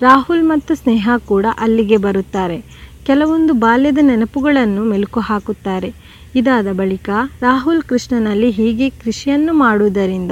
[0.01, 2.57] ರಾಹುಲ್ ಮತ್ತು ಸ್ನೇಹ ಕೂಡ ಅಲ್ಲಿಗೆ ಬರುತ್ತಾರೆ.
[3.05, 5.89] ಕೆಲವೊಂದು ಬಾಲ್ಯದ ನೆನಪುಗಳನ್ನು ಮೆಲುಕು ಹಾಕುತ್ತಾರೆ.
[6.35, 7.09] ಇದಾದ ಬಳಿಕ
[7.41, 10.31] ರಾಹುಲ್ ಕೃಷ್ಣನಲ್ಲಿ ಹೀಗೆ ಕೃಷಿಯನ್ನು ಮಾಡುವುದರಿಂದ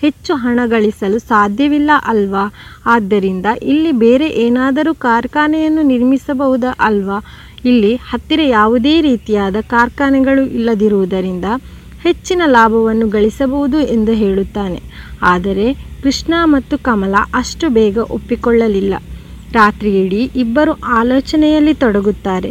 [0.00, 2.44] ಹೆಚ್ಚು ಹಣ ಗಳಿಸಲು ಸಾಧ್ಯವಿಲ್ಲ ಅಲ್ವಾ?
[2.86, 7.18] ಆದ್ದರಿಂದ ಇಲ್ಲಿ ಬೇರೆ ಏನಾದರೂ ಕಾರ್ಖಾನೆಯನ್ನು ನಿರ್ಮಿಸಬಹುದಾ ಅಲ್ವಾ?
[7.64, 11.44] ಇಲ್ಲಿ ಹತ್ತಿರ ಯಾವುದೇ ರೀತಿಯಾದ ಕಾರ್ಖಾನೆಗಳು ಇಲ್ಲದಿರುವುದರಿಂದ
[12.02, 14.80] ಹೆಚ್ಚಿನ ಲಾಭವನ್ನು ಗಳಿಸಬಹುದು ಎಂದು ಹೇಳುತ್ತಾನೆ.
[15.22, 15.66] ಆದರೆ
[16.02, 18.94] ಕೃಷ್ಣ ಮತ್ತು ಕಮಲ ಅಷ್ಟು ಬೇಗ ಒಪ್ಪಿಕೊಳ್ಳಲಿಲ್ಲ.
[19.54, 22.50] ರಾತ್ರಿಯಿಡೀ ಇಬ್ಬರು ಆಲೋಚನೆಯಲ್ಲಿ ತೊಡಗುತ್ತಾರೆ.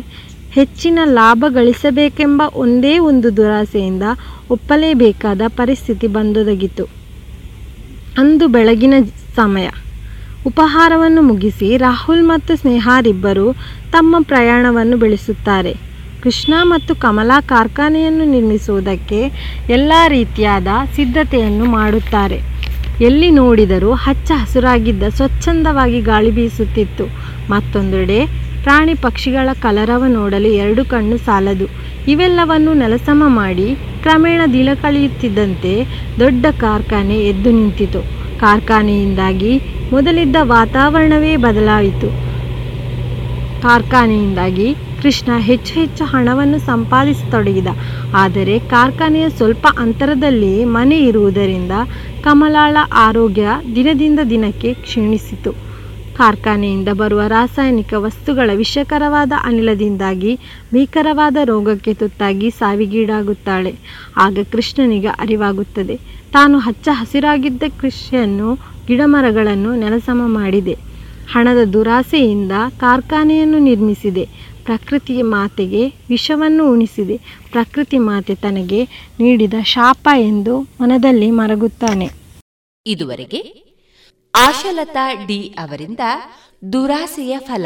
[0.52, 4.04] ಹೆಚ್ಚಿನ ಲಾಭ ಗಳಿಸಬೇಕೆಂಬ ಒಂದೇ ಒಂದು ದುರಾಸೆಯಿಂದ
[4.50, 6.86] ಒಪ್ಪಲೇಬೇಕಾದ ಪರಿಸ್ಥಿತಿ ಬಂದೊದಗಿತು.
[8.18, 8.94] ಅಂದು ಬೆಳಗಿನ
[9.36, 9.68] ಸಮಯ.
[10.46, 13.48] ಉಪಹಾರವನ್ನು ಮುಗಿಸಿ ರಾಹುಲ್ ಮತ್ತು ಸ್ನೇಹಾರಿಬ್ಬರು
[13.92, 15.74] ತಮ್ಮ ಪ್ರಯಾಣವನ್ನು ಬೆಳೆಸುತ್ತಾರೆ.
[16.24, 19.20] ಕೃಷ್ಣ ಮತ್ತು ಕಮಲಾ ಕಾರ್ಖಾನೆಯನ್ನು ನಿರ್ಮಿಸುವುದಕ್ಕೆ
[19.70, 22.53] ಎಲ್ಲ ರೀತಿಯಾದ ಸಿದ್ಧತೆಯನ್ನು ಮಾಡುತ್ತಾರೆ.
[23.02, 27.06] ಎಲ್ಲಿ ನೋಡಿದರೂ ಹಚ್ಚ ಹಸುರಾಗಿದ್ದ ಸ್ವಚ್ಛಂದವಾಗಿ ಗಾಳಿ ಬೀಸುತ್ತಿತ್ತು.
[27.50, 28.26] ಮತ್ತೊಂದೆಡೆ
[28.64, 31.68] ಪ್ರಾಣಿ ಪಕ್ಷಿಗಳ ಕಲರವ ನೋಡಲು ಎರಡು ಕಣ್ಣು ಸಾಲದು.
[32.08, 35.86] ಇವೆಲ್ಲವನ್ನು ನೆಲಸಮ ಮಾಡಿ ಕ್ರಮೇಣ ದಿನ ಕಳೆಯುತ್ತಿದ್ದಂತೆ
[36.20, 38.02] ದೊಡ್ಡ ಕಾರ್ಖಾನೆ ಎದ್ದು ನಿಂತಿತು.
[38.40, 39.62] ಕಾರ್ಖಾನೆಯಿಂದಾಗಿ
[39.92, 42.08] ಮೊದಲಿದ್ದ ವಾತಾವರಣವೇ ಬದಲಾಯಿತು.
[43.62, 47.70] ಕಾರ್ಖಾನೆಯಿಂದಾಗಿ ಕೃಷ್ಣ ಹೆಚ್ಚು ಹೆಚ್ಚು ಹಣವನ್ನು ಸಂಪಾದಿಸತೊಡಗಿದ.
[48.14, 51.74] ಆದರೆ ಕಾರ್ಖಾನೆಯ ಸ್ವಲ್ಪ ಅಂತರದಲ್ಲಿಯೇ ಮನೆ ಇರುವುದರಿಂದ
[52.24, 52.76] ಕಮಲಾಳ
[53.08, 55.52] ಆರೋಗ್ಯ ದಿನದಿಂದ ದಿನಕ್ಕೆ ಕ್ಷೀಣಿಸಿತು.
[56.16, 60.32] ಕಾರ್ಖಾನೆಯಿಂದ ಬರುವ ರಾಸಾಯನಿಕ ವಸ್ತುಗಳ ವಿಷಕರವಾದ ಅನಿಲದಿಂದಾಗಿ
[60.74, 63.72] ಭೀಕರವಾದ ರೋಗಕ್ಕೆ ತುತ್ತಾಗಿ ಸಾವಿಗೀಡಾಗುತ್ತಾಳೆ.
[64.18, 65.98] ಆಗ ಕೃಷ್ಣನಿಗೆ ಅರಿವಾಗುತ್ತದೆ.
[66.32, 68.50] ತಾನು ಹಚ್ಚ ಹಸಿರಾಗಿದ್ದ ಕೃಷಿಯನ್ನು
[68.88, 70.76] ಗಿಡಮರಗಳನ್ನು ನೆಲಸಮ ಮಾಡಿದೆ.
[71.34, 74.24] ಹಣದ ದುರಾಸೆಯಿಂದ ಕಾರ್ಖಾನೆಯನ್ನು ನಿರ್ಮಿಸಿದೆ.
[74.64, 77.18] ಪ್ರಕೃತಿಯ ಮಾತೆಗೆ ವಿಷವನ್ನು ಉಣಿಸಿದೆ.
[77.52, 78.84] ಪ್ರಕೃತಿ ಮಾತೆ ತನಗೆ
[79.20, 82.10] ನೀಡಿದ ಶಾಪ ಎಂದು ಮನದಲ್ಲಿ ಮರಗುತ್ತಾನೆ.
[82.86, 83.64] ಇದುವರೆಗೆ
[84.36, 86.00] ಆಶಾಲತಾ ಡಿ ಅವರಿಂದ
[86.74, 87.66] ದುರಾಸೆಯ ಫಲ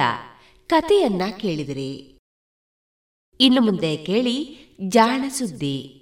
[0.67, 2.17] ಕಥೆಯನ್ನ ಕೇಳಿದಿರಿ.
[3.39, 4.37] ಇನ್ನು ಮುಂದೆ ಕೇಳಿ
[4.87, 5.93] ಜಾಣ ಸುದ್ದಿ.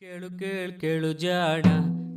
[0.00, 1.93] ಕೇಳು ಕೇಳು ಕೇಳು ಜಾಣ.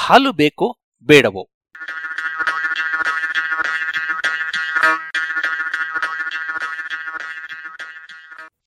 [0.00, 1.50] ಹಾಲು ಬೇಕೋ ಬೇಡವೋ?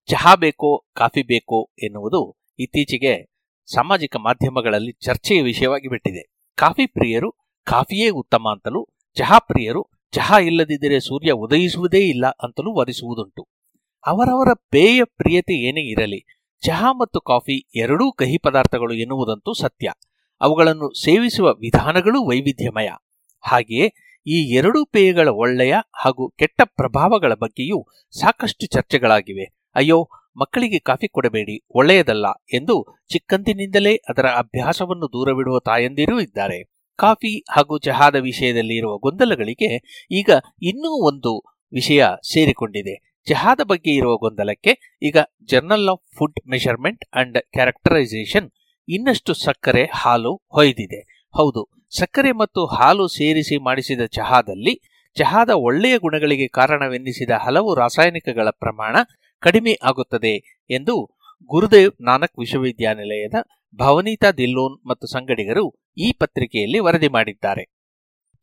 [0.08, 3.32] ಚಹಾ ಬೇಕೋ, ಕಾಫಿ ಬೇಕೋ ಎನ್ನುವುದು ಇತ್ತೀಚೆಗೆ
[3.74, 6.32] ಸಾಮಾಜಿಕ ಮಾಧ್ಯಮಗಳಲ್ಲಿ ಚರ್ಚೆಯ ವಿಷಯವಾಗಿ ಬಿಟ್ಟಿದೆ.
[6.56, 7.32] ಕಾಫಿ ಪ್ರಿಯರು
[7.64, 13.48] ಕಾಫಿಯೇ ಉತ್ತಮ ಅಂತಲೂ, ಚಹಾ ಪ್ರಿಯರು ಚಹಾ ಇಲ್ಲದಿದ್ದರೆ ಸೂರ್ಯ ಉದಯಿಸುವುದೇ ಇಲ್ಲ ಅಂತಲೂ ವಾದಿಸುವುದುಂಟು.
[14.06, 16.26] ಅವರವರ ಪೇಯ ಪ್ರಿಯತೆ ಏನೇ ಇರಲಿ,
[16.66, 19.94] ಚಹಾ ಮತ್ತು ಕಾಫಿ ಎರಡೂ ಕಹಿ ಪದಾರ್ಥಗಳು ಎನ್ನುವುದಂತೂ ಸತ್ಯ.
[20.42, 22.90] ಅವುಗಳನ್ನು ಸೇವಿಸುವ ವಿಧಾನಗಳು ವೈವಿಧ್ಯಮಯ.
[23.44, 23.88] ಹಾಗೆಯೇ
[24.28, 27.88] ಈ ಎರಡೂ ಪೇಯಗಳ ಒಳ್ಳೆಯ ಹಾಗೂ ಕೆಟ್ಟ ಪ್ರಭಾವಗಳ ಬಗ್ಗೆಯೂ
[28.20, 29.46] ಸಾಕಷ್ಟು ಚರ್ಚೆಗಳಾಗಿವೆ.
[29.76, 32.76] ಅಯ್ಯೋ, ಮಕ್ಕಳಿಗೆ ಕಾಫಿ ಕೊಡಬೇಡಿ, ಒಳ್ಳೆಯದಲ್ಲ ಎಂದು
[33.10, 36.60] ಚಿಕ್ಕಂದಿನಿಂದಲೇ ಅದರ ಅಭ್ಯಾಸವನ್ನು ದೂರವಿಡುವ ತಾಯಂದಿರೂ ಇದ್ದಾರೆ.
[36.96, 39.70] ಕಾಫಿ ಹಾಗೂ ಚಹಾದ ವಿಷಯದಲ್ಲಿ ಇರುವ ಗೊಂದಲಗಳಿಗೆ
[40.12, 40.30] ಈಗ
[40.62, 41.34] ಇನ್ನೂ ಒಂದು
[41.74, 42.96] ವಿಷಯ ಸೇರಿಕೊಂಡಿದೆ.
[43.28, 48.50] ಚಹಾದ ಬಗ್ಗೆ ಇರುವ ಗೊಂದಲಕ್ಕೆ ಈಗ journal of food measurement and characterization
[48.88, 51.02] ಇನ್ನಷ್ಟು ಸಕ್ಕರೆ ಹಾಲು ಹೊಯ್ದಿದೆ.
[51.34, 51.62] ಹೌದು,
[51.98, 54.74] ಸಕ್ಕರೆ ಮತ್ತು ಹಾಲು ಸೇರಿಸಿ ಮಾಡಿಸಿದ ಚಹಾದಲ್ಲಿ
[55.18, 58.96] ಚಹಾದ ಒಳ್ಳೆಯ ಗುಣಗಳಿಗೆ ಕಾರಣವೆನ್ನಿಸಿದ ಹಲವು ರಾಸಾಯನಿಕಗಳ ಪ್ರಮಾಣ
[59.44, 60.96] ಕಡಿಮೆ ಆಗುತ್ತದೆ ಎಂದು
[61.50, 63.38] ಗುರುದೇವ್ ನಾನಕ್ ವಿಶ್ವವಿದ್ಯಾನಿಲಯದ
[63.80, 65.66] ಭವನೀತಾ ದಿಲ್ಲೋನ್ ಮತ್ತು ಸಂಗಡಿಗರು
[65.98, 67.64] ಈ ಪತ್ರಿಕೆಯಲ್ಲಿ ವರದಿ ಮಾಡಿದ್ದಾರೆ.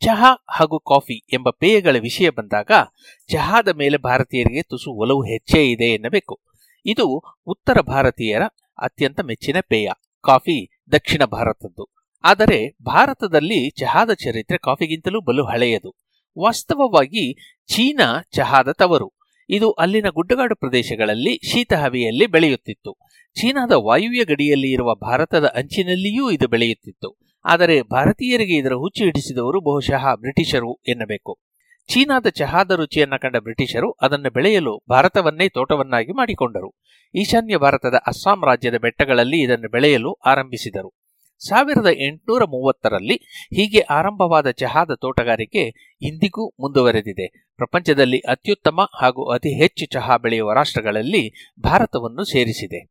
[0.02, 2.70] ಚಹಾ ಹಾಗೂ ಕಾಫಿ ಎಂಬ ಪೇಯಗಳ ವಿಷಯ ಬಂದಾಗ
[3.28, 6.34] ಚಹಾದ ಮೇಲೆ ಭಾರತೀಯರಿಗೆ ತುಸು ಒಲವು ಹೆಚ್ಚೇ ಇದೆ ಎನ್ನಬೇಕು.
[6.86, 7.06] ಇದು
[7.46, 8.44] ಉತ್ತರ ಭಾರತೀಯರ
[8.78, 9.88] ಅತ್ಯಂತ ಮೆಚ್ಚಿನ ಪೇಯ.
[10.20, 11.86] ಕಾಫಿ ದಕ್ಷಿಣ ಭಾರತದ್ದು.
[12.24, 15.94] ಆದರೆ ಭಾರತದಲ್ಲಿ ಚಹಾದ ಚರಿತ್ರೆ ಕಾಫಿಗಿಂತಲೂ ಬಲು ಹಳೆಯದು.
[16.38, 19.12] ವಾಸ್ತವವಾಗಿ ಚೀನಾ ಚಹಾದ ತವರು.
[19.50, 22.96] ಇದು ಅಲ್ಲಿನ ಗುಡ್ಡಗಾಡು ಪ್ರದೇಶಗಳಲ್ಲಿ ಶೀತ ಹವೆಯಲ್ಲಿ ಬೆಳೆಯುತ್ತಿತ್ತು.
[23.34, 27.18] ಚೀನಾದ ವಾಯುವ್ಯ ಗಡಿಯಲ್ಲಿ ಇರುವ ಭಾರತದ ಅಂಚಿನಲ್ಲಿಯೂ ಇದು ಬೆಳೆಯುತ್ತಿತ್ತು.
[27.44, 31.38] ಆದರೆ ಭಾರತೀಯರಿಗೆ ಇದರ ಹುಚ್ಚು ಹಿಡಿಸಿದವರು ಬಹುಶಃ ಬ್ರಿಟಿಷರು ಎನ್ನಬೇಕು.
[31.88, 36.74] ಚೀನಾದ ಚಹಾದ ರುಚಿಯನ್ನ ಕಂಡ ಬ್ರಿಟಿಷರು ಅದನ್ನು ಬೆಳೆಯಲು ಭಾರತವನ್ನೇ ತೋಟವನ್ನಾಗಿ ಮಾಡಿಕೊಂಡರು.
[37.14, 40.94] ಈಶಾನ್ಯ ಭಾರತದ ಅಸ್ಸಾಂ ರಾಜ್ಯದ ಬೆಟ್ಟಗಳಲ್ಲಿ ಇದನ್ನು ಬೆಳೆಯಲು ಆರಂಭಿಸಿದರು.
[41.48, 43.14] ಸಾವಿರದ ಎಂಟುನೂರ ಮೂವತ್ತರಲ್ಲಿ
[43.54, 47.48] ಹೀಗೆ ಆರಂಭವಾದ ಚಹಾದ ತೋಟಗಾರಿಕೆ ಇಂದಿಗೂ ಮುಂದುವರೆದಿದೆ.
[47.56, 52.90] ಪ್ರಪಂಚದಲ್ಲಿ ಅತ್ಯುತ್ತಮ ಹಾಗೂ ಅತಿ ಹೆಚ್ಚು ಚಹಾ ಬೆಳೆಯುವ ರಾಷ್ಟ್ರಗಳಲ್ಲಿ ಭಾರತವನ್ನು ಸೇರಿಸಿದೆ.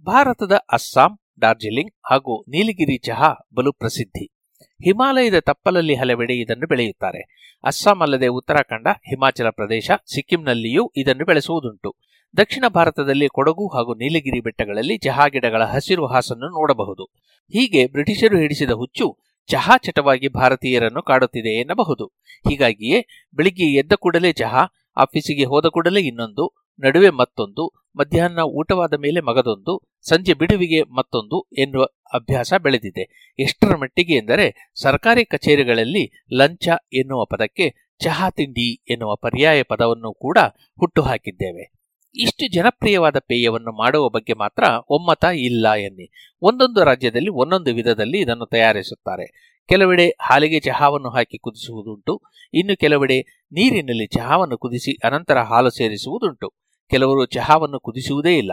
[0.00, 4.39] ಭಾರತದ ಅಸ್ಸಾಂ, ಡಾರ್ಜಿಲಿಂಗ್ ಹಾಗೂ ನೀಲಗಿರಿ ಚಹಾ ಬಲು ಪ್ರಸಿದ್ಧಿ.
[4.84, 7.50] ಹಿಮಾಲಯದ ತಪ್ಪಲಲ್ಲಿ ಹಲವೆಡೆ ಇದನ್ನು ಬೆಳೆಯುತ್ತಾರೆ.
[7.64, 11.96] ಅಸ್ಸಾಂ ಅಲ್ಲದೆ ಉತ್ತರಾಖಂಡ, ಹಿಮಾಚಲ ಪ್ರದೇಶ, ಸಿಕ್ಕಿಂನಲ್ಲಿಯೂ ಇದನ್ನು ಬೆಳೆಸುವುದುಂಟು.
[12.36, 17.04] ದಕ್ಷಿಣ ಭಾರತದಲ್ಲಿ ಕೊಡಗು ಹಾಗೂ ನೀಲಗಿರಿ ಬೆಟ್ಟಗಳಲ್ಲಿ ಚಹಾ ಗಿಡಗಳ ಹಸಿರು ಹಾಸನ್ನು ನೋಡಬಹುದು.
[17.52, 22.06] ಹೀಗೆ ಬ್ರಿಟಿಷರು ಹಿಡಿಸಿದ ಹುಚ್ಚು ಚಹಾ ಚಟವಾಗಿ ಭಾರತೀಯರನ್ನು ಕಾಡುತ್ತಿದೆ ಎನ್ನಬಹುದು.
[22.48, 24.66] ಹೀಗಾಗಿಯೇ, ಬೆಳಿಗ್ಗೆ ಎದ್ದ ಕೂಡಲೇ ಚಹಾ,
[24.96, 31.84] ಆಫೀಸಿಗೆ ಹೋದ ಕೂಡಲೇ ಇನ್ನೊಂದು, ನಡುವೆ ಮತ್ತೊಂದು ಮಧ್ಯಾಹ್ನ ಊಟವಾದ ಮೇಲೆ ಮಗದೊಂದು, ಸಂಜೆ ಬಿಡುವಿಗೆ ಮತ್ತೊಂದು ಎನ್ನುವ
[32.14, 33.34] ಅಭ್ಯಾಸ ಬೆಳೆದಿದೆ.
[33.38, 40.38] ಎಷ್ಟರ ಮಟ್ಟಿಗೆ ಎಂದರೆ, ಸರ್ಕಾರಿ ಕಚೇರಿಗಳಲ್ಲಿ ಲಂಚ ಎನ್ನುವ ಪದಕ್ಕೆ ಚಹಾ ತಿಂಡಿ ಎನ್ನುವ ಪರ್ಯಾಯ ಪದವನ್ನು ಕೂಡ
[40.80, 41.72] ಹುಟ್ಟುಹಾಕಿದ್ದೇವೆ.
[42.14, 46.36] ಇಷ್ಟು ಜನಪ್ರಿಯವಾದ ಪೇಯವನ್ನು ಮಾಡುವ ಬಗ್ಗೆ ಮಾತ್ರ ಒಮ್ಮತ ಇಲ್ಲ ಎನ್ನಿ.
[46.42, 49.56] ಒಂದೊಂದು ರಾಜ್ಯದಲ್ಲಿ ಒಂದೊಂದು ವಿಧದಲ್ಲಿ ಇದನ್ನು ತಯಾರಿಸುತ್ತಾರೆ.
[49.68, 52.22] ಕೆಲವೆಡೆ ಹಾಲಿಗೆ ಚಹಾವನ್ನು ಹಾಕಿ ಕುದಿಸುವುದುಂಟು,
[52.54, 53.20] ಇನ್ನು ಕೆಲವೆಡೆ
[53.52, 56.69] ನೀರಿನಲ್ಲಿ ಚಹಾವನ್ನು ಕುದಿಸಿ ಅನಂತರ ಹಾಲು ಸೇರಿಸುವುದುಂಟು.
[56.90, 58.52] ಕೆಲವರು ಚಹಾವನ್ನು ಕುದಿಸುವುದೇ ಇಲ್ಲ.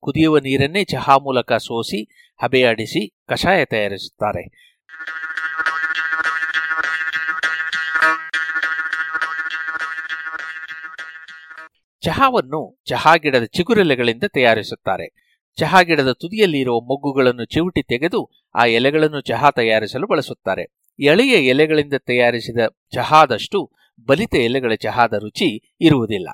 [0.00, 2.08] ಕುದಿಯುವ ನೀರನ್ನೇ ಚಹಾ ಮೂಲಕ ಸೋಸಿ,
[2.42, 4.68] ಹಬೆಯಾಡಿಸಿ, ಕಷಾಯ ತಯಾರಿಸುತ್ತಾರೆ.
[12.02, 15.06] ಚಹಾವನ್ನು ಚಹಾ ಗಿಡದ ಚಿಗುರೆಲೆಗಳಿಂದ ತಯಾರಿಸುತ್ತಾರೆ.
[15.56, 20.74] ಚಹಾ ಗಿಡದ ತುದಿಯಲ್ಲಿರುವ ಮೊಗ್ಗುಗಳನ್ನು ಚಿವುಟಿ ತೆಗೆದು, ಆ ಎಲೆಗಳನ್ನು ಚಹಾ ತಯಾರಿಸಲು ಬಳಸುತ್ತಾರೆ.
[20.98, 22.60] ಎಳೆಯ ಎಲೆಗಳಿಂದ ತಯಾರಿಸಿದ
[22.94, 23.72] ಚಹಾದಷ್ಟು
[24.06, 26.28] ಬಲಿತ ಎಲೆಗಳ ಚಹಾದ ರುಚಿ ಇರುವುದಿಲ್ಲ.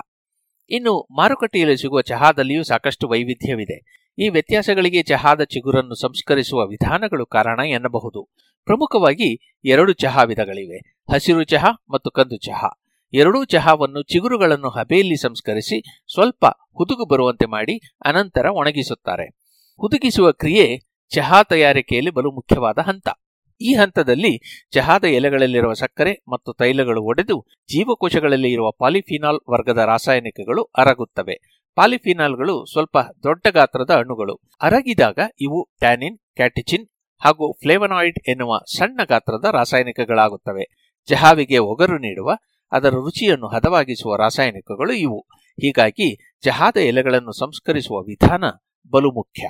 [0.69, 4.05] ಇನ್ನು ಮಾರುಕಟ್ಟೆಯಲ್ಲಿ ಸಿಗುವ ಚಹಾದಲ್ಲಿಯೂ ಸಾಕಷ್ಟು ವೈವಿಧ್ಯವಿದೆ.
[4.19, 8.29] ಈ ವ್ಯತ್ಯಾಸಗಳಿಗೆ ಚಹಾದ ಚಿಗುರನ್ನು ಸಂಸ್ಕರಿಸುವ ವಿಧಾನಗಳು ಕಾರಣ ಎನ್ನಬಹುದು.
[8.65, 11.03] ಪ್ರಮುಖವಾಗಿ ಎರಡು ಚಹಾ ವಿಧಗಳಿವೆ.
[11.13, 12.81] ಹಸಿರು ಚಹಾ ಮತ್ತು ಕಂದು ಚಹಾ.
[13.13, 15.81] ಎರಡೂ ಚಹಾವನ್ನು ಚಿಗುರುಗಳನ್ನು ಹಬೆಯಲ್ಲಿ ಸಂಸ್ಕರಿಸಿ
[16.13, 16.45] ಸ್ವಲ್ಪ
[16.77, 19.27] ಹುದುಗು ಬರುವಂತೆ ಮಾಡಿ ಅನಂತರ ಒಣಗಿಸುತ್ತಾರೆ.
[19.79, 20.79] ಹುದುಗಿಸುವ ಕ್ರಿಯೆ
[21.09, 23.07] ಚಹಾ ತಯಾರಿಕೆಯಲ್ಲಿ ಬಲು ಮುಖ್ಯವಾದ ಹಂತ.
[23.61, 31.65] ಈ ಹಂತದಲ್ಲಿ ಚಹಾದ ಎಲೆಗಳಲ್ಲಿರುವ ಸಕ್ಕರೆ ಮತ್ತು ತೈಲಗಳು ಒಡೆದು ಜೀವಕೋಶಗಳಲ್ಲಿ ಇರುವ ಪಾಲಿಫಿನಾಲ್ ವರ್ಗದ ರಾಸಾಯನಿಕಗಳು ಅರಗುತ್ತವೆ.
[31.75, 34.41] ಪಾಲಿಫಿನಾಲ್ಗಳು ಸ್ವಲ್ಪ ದೊಡ್ಡ ಗಾತ್ರದ ಅಣುಗಳು.
[34.61, 36.87] ಅರಗಿದಾಗ ಇವು ಟ್ಯಾನಿನ್, ಕ್ಯಾಟಿಚಿನ್
[37.25, 40.95] ಹಾಗೂ ಫ್ಲೇವನಾಯ್ಡ್ ಎನ್ನುವ ಸಣ್ಣ ಗಾತ್ರದ ರಾಸಾಯನಿಕಗಳಾಗುತ್ತವೆ.
[41.05, 42.31] ಚಹಾವಿಗೆ ಒಗರು ನೀಡುವ,
[42.71, 45.19] ಅದರ ರುಚಿಯನ್ನು ಹದವಾಗಿಸುವ ರಾಸಾಯನಿಕಗಳು ಇವು.
[45.61, 48.43] ಹೀಗಾಗಿ ಚಹಾದ ಎಲೆಗಳನ್ನು ಸಂಸ್ಕರಿಸುವ ವಿಧಾನ
[48.91, 49.47] ಬಲು ಮುಖ್ಯ.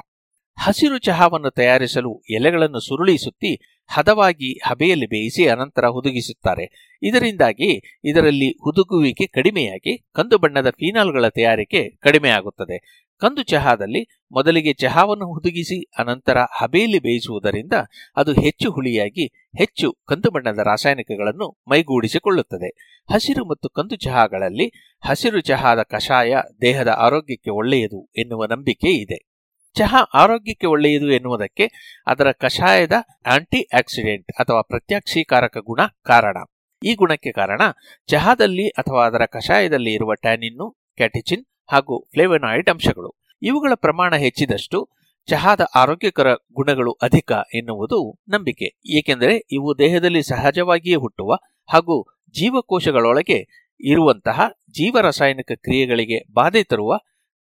[0.57, 6.95] ಹಸಿರು ಚಹಾವನ್ನು ತಯಾರಿಸಲು ಎಲೆಗಳನ್ನು ಸುರುಳಿ ಸುತ್ತಿ ಹದವಾಗಿ ಹಬೆಯಲ್ಲಿ ಬೇಯಿಸಿ ಅನಂತರ ಹುದುಗಿಸುತ್ತಾರೆ.
[7.03, 13.05] ಇದರಿಂದಾಗಿ ಇದರಲ್ಲಿ ಹುದುಗುವಿಕೆ ಕಡಿಮೆಯಾಗಿ ಕಂದು ಬಣ್ಣದ ಫೀನಾಲ್ಗಳ ತಯಾರಿಕೆ ಕಡಿಮೆಯಾಗುತ್ತದೆ.
[13.17, 17.73] ಕಂದು ಚಹಾದಲ್ಲಿ ಮೊದಲಿಗೆ ಚಹಾವನ್ನು ಹುದುಗಿಸಿ ಅನಂತರ ಹಬೆಯಲ್ಲಿ ಬೇಯಿಸುವುದರಿಂದ
[18.15, 19.27] ಅದು ಹೆಚ್ಚು ಹುಳಿಯಾಗಿ
[19.57, 23.01] ಹೆಚ್ಚು ಕಂದು ಬಣ್ಣದ ರಾಸಾಯನಿಕಗಳನ್ನು ಮೈಗೂಡಿಸಿಕೊಳ್ಳುತ್ತದೆ.
[23.13, 29.34] ಹಸಿರು ಮತ್ತು ಕಂದು ಚಹಾಗಳಲ್ಲಿ ಹಸಿರು ಚಹಾದ ಕಷಾಯ ದೇಹದ ಆರೋಗ್ಯಕ್ಕೆ ಒಳ್ಳೆಯದು ಎನ್ನುವ ನಂಬಿಕೆ ಇದೆ.
[29.75, 31.65] ಚಹಾ ಆರೋಗ್ಯಕ್ಕೆ ಒಳ್ಳೆಯದು ಎನ್ನುವುದಕ್ಕೆ
[32.07, 32.91] ಅದರ ಕಷಾಯದ
[33.25, 36.37] ಆಂಟಿ ಆಕ್ಸಿಡೆಂಟ್ ಅಥವಾ ಪ್ರತ್ಯಕ್ಷೀಕಾರಕ ಗುಣ ಕಾರಣ.
[36.81, 37.61] ಈ ಗುಣಕ್ಕೆ ಕಾರಣ
[38.07, 43.11] ಚಹಾದಲ್ಲಿ ಅಥವಾ ಅದರ ಕಷಾಯದಲ್ಲಿ ಇರುವ ಟ್ಯಾನಿನ್ನು, ಕ್ಯಾಟಿಚಿನ್ ಹಾಗೂ ಫ್ಲೇವನಾಯ್ಡ್ ಅಂಶಗಳು.
[43.41, 44.79] ಇವುಗಳ ಪ್ರಮಾಣ ಹೆಚ್ಚಿದಷ್ಟು
[45.27, 47.99] ಚಹಾದ ಆರೋಗ್ಯಕರ ಗುಣಗಳು ಅಧಿಕ ಎನ್ನುವುದು
[48.29, 48.97] ನಂಬಿಕೆ.
[48.97, 51.33] ಏಕೆಂದರೆ ಇವು ದೇಹದಲ್ಲಿ ಸಹಜವಾಗಿಯೇ ಹುಟ್ಟುವ
[51.69, 51.97] ಹಾಗೂ
[52.29, 53.39] ಜೀವಕೋಶಗಳೊಳಗೆ
[53.79, 56.91] ಇರುವಂತಹ ಜೀವರಾಸಾಯನಿಕ ಕ್ರಿಯೆಗಳಿಗೆ ಬಾಧೆ ತರುವ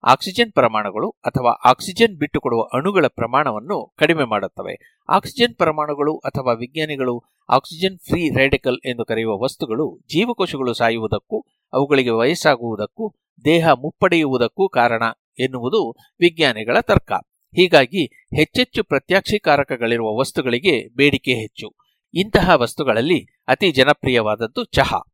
[0.07, 5.03] ಆಕ್ಸಿಜನ್ ಪ್ರಮಾಣಗಳು ಅಥವಾ ಆಕ್ಸಿಜನ್ ಬಿಟ್ಟುಕೊಡುವ ಅಣುಗಳ ಪ್ರಮಾಣವನ್ನು ಕಡಿಮೆ ಮಾಡುತ್ತವೆ.
[5.09, 13.15] ಆಕ್ಸಿಜನ್ ಪರಮಾಣುಗಳು ಅಥವಾ ವಿಜ್ಞಾನಿಗಳು ಆಕ್ಸಿಜನ್ ಫ್ರೀ ರೇಡಿಕಲ್ ಎಂದು ಕರೆಯುವ ವಸ್ತುಗಳು ಜೀವಕೋಶಗಳು ಸಾಯುವುದಕ್ಕೂ ಅವುಗಳಿಗೆ ವಯಸ್ಸಾಗುವುದಕ್ಕೂ
[13.45, 15.03] ದೇಹ ಮುಪ್ಪಡೆಯುವುದಕ್ಕೂ ಕಾರಣ
[15.39, 15.91] ಎನ್ನುವುದು
[16.21, 17.13] ವಿಜ್ಞಾನಿಗಳ ತರ್ಕ.
[17.57, 18.07] ಹೀಗಾಗಿ
[18.37, 21.75] ಹೆಚ್ಚೆಚ್ಚು ಪ್ರತ್ಯಾಕ್ಷಿಕಾರಕಗಳಿರುವ ವಸ್ತುಗಳಿಗೆ ಬೇಡಿಕೆ ಹೆಚ್ಚು.
[22.15, 25.14] ಇಂತಹ ವಸ್ತುಗಳಲ್ಲಿ ಅತಿ ಜನಪ್ರಿಯವಾದದ್ದು ಚಹಾ.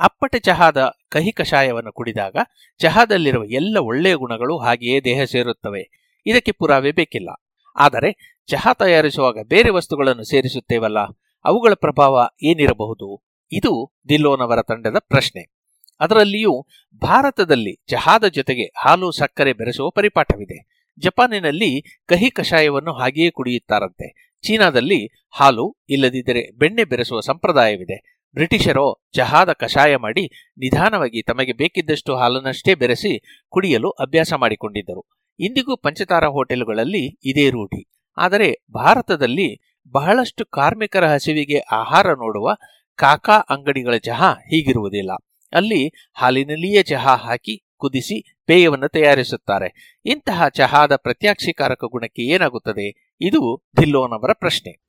[0.00, 2.36] ಅಪ್ಪಟ ಚಹಾದ ಕಹಿ ಕಷಾಯವನ್ನು ಕುಡಿದಾಗ
[2.78, 6.12] ಚಹಾದಲ್ಲಿರುವ ಎಲ್ಲ ಒಳ್ಳೆಯ ಗುಣಗಳು ಹಾಗೆಯೇ ದೇಹ ಸೇರುತ್ತವೆ.
[6.26, 7.28] ಇದಕ್ಕೆ ಪುರಾವೆ ಬೇಕಿಲ್ಲ.
[7.76, 10.98] ಆದರೆ ಚಹಾ ತಯಾರಿಸುವಾಗ ಬೇರೆ ವಸ್ತುಗಳನ್ನು ಸೇರಿಸುತ್ತೇವಲ್ಲ?
[11.44, 13.22] ಅವುಗಳ ಪ್ರಭಾವ ಏನಿರಬಹುದು?
[13.52, 15.54] ಇದು ದಿಲ್ಲೋನವರ ತಂಡದ ಪ್ರಶ್ನೆ.
[16.00, 16.66] ಅದರಲ್ಲಿಯೂ
[16.96, 20.86] ಭಾರತದಲ್ಲಿ ಚಹಾದ ಜೊತೆಗೆ ಹಾಲು, ಸಕ್ಕರೆ ಬೆರೆಸುವ ಪರಿಪಾಠವಿದೆ.
[20.98, 24.36] ಜಪಾನಿನಲ್ಲಿ ಕಹಿ ಕಷಾಯವನ್ನು ಹಾಗೆಯೇ ಕುಡಿಯುತ್ತಾರಂತೆ.
[24.42, 28.17] ಚೀನಾದಲ್ಲಿ ಹಾಲು ಇಲ್ಲದಿದ್ದರೆ ಬೆಣ್ಣೆ ಬೆರೆಸುವ ಸಂಪ್ರದಾಯವಿದೆ.
[28.34, 35.08] ಬ್ರಿಟಿಷರೋ ಚಹಾದ ಕಷಾಯ ಮಾಡಿ ನಿಧಾನವಾಗಿ ತಮಗೆ ಬೇಕಿದ್ದಷ್ಟು ಹಾಲನ್ನಷ್ಟೇ ಬೆರೆಸಿ ಕುಡಿಯಲು ಅಭ್ಯಾಸ ಮಾಡಿಕೊಂಡಿದ್ದರು.
[35.40, 37.90] ಇಂದಿಗೂ ಪಂಚತಾರ ಹೋಟೆಲುಗಳಲ್ಲಿ ಇದೇ ರೂಢಿ.
[38.16, 42.54] ಆದರೆ ಭಾರತದಲ್ಲಿ ಬಹಳಷ್ಟು ಕಾರ್ಮಿಕರ ಹಸಿವಿಗೆ ಆಹಾರ ನೋಡುವ
[42.94, 45.10] ಕಾಕಾ ಅಂಗಡಿಗಳ ಚಹಾ ಹೀಗಿರುವುದಿಲ್ಲ.
[45.52, 49.98] ಅಲ್ಲಿ ಹಾಲಿನಲ್ಲಿಯೇ ಚಹಾ ಹಾಕಿ ಕುದಿಸಿ ಪೇಯವನ್ನು ತಯಾರಿಸುತ್ತಾರೆ.
[50.04, 53.16] ಇಂತಹ ಚಹಾದ ಪ್ರತ್ಯಾಕ್ಷಿಕಾರಕ ಗುಣಕ್ಕೆ ಏನಾಗುತ್ತದೆ?
[53.20, 54.88] ಇದು ಧಿಲ್ಲೋನವರ ಪ್ರಶ್ನೆ.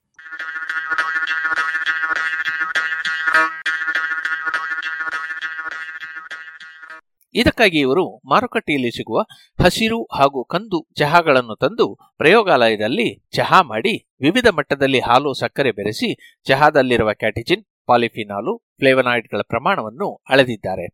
[7.35, 9.19] ಇದಕ್ಕಾಗಿ ಇವರು ಮಾರುಕಟ್ಟೆಯಲ್ಲಿ ಸಿಗುವ
[9.59, 11.85] ಹಸಿರು ಹಾಗೂ ಕಂದು ಚಹಾಗಳನ್ನು ತಂದು
[12.17, 16.09] ಪ್ರಯೋಗಾಲಯದಲ್ಲಿ ಚಹಾ ಮಾಡಿ ವಿವಿಧ ಮಟ್ಟದಲ್ಲಿ ಹಾಲು ಸಕ್ಕರೆ ಬೆರೆಸಿ
[16.43, 20.85] ಚಹಾದಲ್ಲಿರುವ ಕ್ಯಾಟಿಜಿನ್, ಪಾಲಿಫಿನಾಲು, ಫ್ಲೇವನಾಯ್ಡ್ಗಳ ಪ್ರಮಾಣವನ್ನು ಅಳೆದಿದ್ದಾರೆ.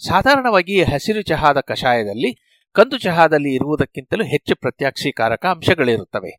[0.00, 2.30] ಸಾಧಾರಣವಾಗಿ ಹಸಿರು ಚಹಾದ ಕಷಾಯದಲ್ಲಿ
[2.76, 6.32] ಕಂದು ಚಹಾದಲ್ಲಿ ಇರುವುದಕ್ಕಿಂತಲೂ ಹೆಚ್ಚು ಪ್ರತ್ಯಾಕ್ಷಿಕಾರಕ ಅಂಶಗಳಿರುತ್ತವೆ.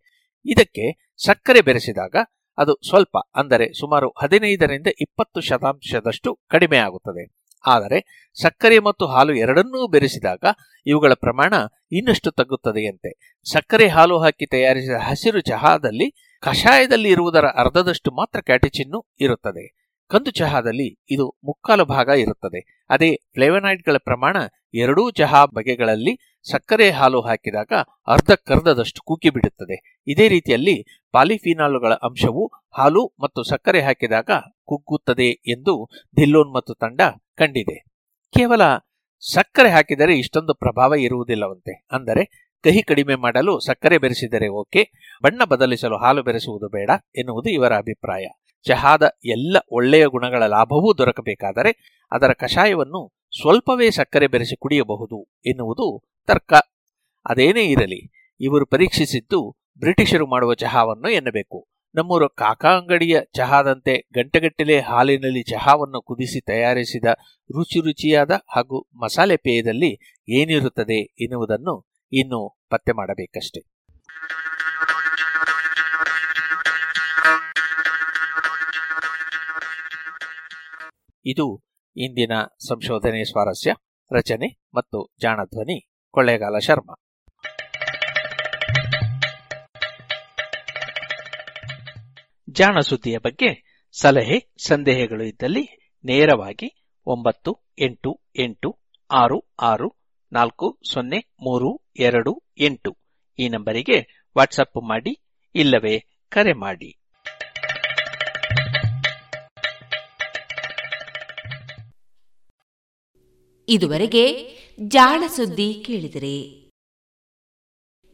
[0.46, 0.86] ಇದಕ್ಕೆ
[1.26, 2.16] ಸಕ್ಕರೆ ಬೆರೆಸಿದಾಗ
[2.58, 10.44] ಅದು ಸ್ವಲ್ಪ ಅಂದರೆ ಸುಮಾರು ಹದಿನೈದರಿಂದ ಇಪ್ಪತ್ತು ಶತಾಂಶದಷ್ಟು ಕಡಿಮೆ ಆಗುತ್ತದೆ ಆದರೆ ಸಕ್ಕರೆ ಮತ್ತು ಹಾಲು ಎರಡನ್ನೂ ಬೆರೆಸಿದಾಗ
[10.85, 11.53] ಇವುಗಳ ಪ್ರಮಾಣ
[11.91, 13.41] ಇನ್ನಷ್ಟು ತಗ್ಗುತ್ತದೆಯಂತೆ.
[13.52, 19.94] ಸಕ್ಕರೆ ಹಾಲು ಹಾಕಿ ತಯಾರಿಸಿದ ಹಸಿರು ಚಹಾದಲ್ಲಿ ಕಷಾಯದಲ್ಲಿ ಇರುವುದರ ಅರ್ಧದಷ್ಟು ಮಾತ್ರ ಕ್ಯಾಟಿಚಿನ್ನು ಇರುತ್ತದೆ.
[20.10, 22.85] ಕಂದು ಚಹಾದಲ್ಲಿ ಇದು ಮುಕ್ಕಾಲು ಭಾಗ ಇರುತ್ತದೆ.
[22.90, 24.38] ಅದೇ ಫ್ಲೇವನಾಯ್ಡ್ಗಳ ಪ್ರಮಾಣ
[24.73, 27.72] ಎರಡೂ ಚಹಾ ಬಗೆಗಳಲ್ಲಿ ಸಕ್ಕರೆ ಹಾಲು ಹಾಕಿದಾಗ
[28.07, 30.76] ಅರ್ಧಕ್ಕರ್ಧದಷ್ಟು ಕುಗ್ಗಿಬಿಡುತ್ತದೆ ಇದೇ ರೀತಿಯಲ್ಲಿ
[31.14, 34.30] ಪಾಲಿಫಿನಾಲುಗಳ ಅಂಶವು ಹಾಲು ಮತ್ತು ಸಕ್ಕರೆ ಹಾಕಿದಾಗ
[34.65, 35.74] ಕುಗ್ಗುತ್ತದೆ ಎಂದು
[36.18, 37.02] ಧಿಲ್ಲೋನ್ ಮತ್ತು ತಂಡ
[37.38, 37.78] ಕಂಡಿದೆ.
[38.34, 38.64] ಕೇವಲ
[39.24, 41.74] ಸಕ್ಕರೆ ಹಾಕಿದರೆ ಇಷ್ಟೊಂದು ಪ್ರಭಾವ ಇರುವುದಿಲ್ಲವಂತೆ.
[41.91, 42.24] ಅಂದರೆ
[42.64, 44.82] ಕಹಿ ಕಡಿಮೆ ಮಾಡಲು ಸಕ್ಕರೆ ಬೆರೆಸಿದರೆ ಓಕೆ,
[45.24, 48.26] ಬಣ್ಣ ಬದಲಿಸಲು ಹಾಲು ಬೆರೆಸುವುದು ಬೇಡ ಎನ್ನುವುದು ಇವರ ಅಭಿಪ್ರಾಯ.
[48.65, 51.72] ಚಹಾದ ಎಲ್ಲ ಒಳ್ಳೆಯ ಗುಣಗಳ ಲಾಭವೂ ದೊರಕಬೇಕಾದರೆ
[52.11, 53.02] ಅದರ ಕಷಾಯವನ್ನು
[53.42, 56.54] ಸ್ವಲ್ಪವೇ ಸಕ್ಕರೆ ಬೆರೆಸಿ ಕುಡಿಯಬಹುದು ಎನ್ನುವುದು ತರ್ಕ.
[57.30, 61.68] ಅದೇನೇ ಇರಲಿ, ಇವರು ಪರೀಕ್ಷಿಸಿದ್ದು ಬ್ರಿಟಿಷರು ಮಾಡುವ ಚಹಾವನ್ನು ಎನ್ನಬೇಕು.
[61.96, 67.06] ನಮ್ಮೂರ ಕಾಕಾ ಅಂಗಡಿಯ ಚಹಾದಂತೆ ಗಂಟೆಗಟ್ಟಲೆ ಹಾಲಿನಲ್ಲಿ ಚಹಾವನ್ನು ಕುದಿಸಿ ತಯಾರಿಸಿದ
[67.52, 73.62] ರುಚಿ ರುಚಿಯಾದ ಹಾಗೂ ಮಸಾಲೆ ಪೇಯದಲ್ಲಿ ಏನಿರುತ್ತದೆ ಎನ್ನುವುದನ್ನು ಇನ್ನು ಪತ್ತೆ ಮಾಡಬೇಕಷ್ಟೆ.
[81.26, 82.32] ಇದು ಇಂದಿನ
[82.68, 83.74] ಸಂಶೋಧನೆ ಸ್ವಾರಸ್ಯ,
[84.11, 86.94] ರಚನೆ ಮತ್ತು ಜಾಣಧ್ವನಿ, ಕೊಳ್ಳೇಗಾಲ ಶರ್ಮಾ.
[92.49, 98.80] ಜಾಣ ಸುದ್ದಿಯ ಬಗ್ಗೆ ಸಲಹೆ, ಸಂದೇಹಗಳು ಇದ್ದಲ್ಲಿ ನೇರವಾಗಿ ಒಂಬತ್ತು, ಎಂಟು ಎಂಟು,
[99.11, 99.98] ಆರು ಆರು,
[100.32, 102.98] ನಾಲ್ಕು, ಸೊನ್ನೆ, ಮೂರು, ಎರಡು, ಎಂಟು
[103.40, 105.24] ಈ ನಂಬರಿಗೆ ವಾಟ್ಸಪ್ ಮಾಡಿ,
[105.56, 107.03] ಇಲ್ಲವೇ ಕರೆ ಮಾಡಿ.
[113.69, 114.23] ಇದುವರೆಗೆ
[114.88, 116.64] ಜಾಣ ಸುದ್ದಿ ಕೇಳಿದರೆ.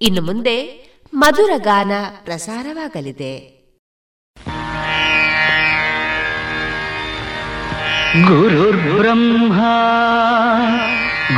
[0.02, 1.92] ಇನ್ನು ಮುಂದೆ ಮಧುರ ಗಾನ
[2.24, 3.60] ಪ್ರಸಾರವಾಗಲಿದೆ.
[8.28, 9.54] ಗುರುರ್ ಬ್ರಹ್ಮ,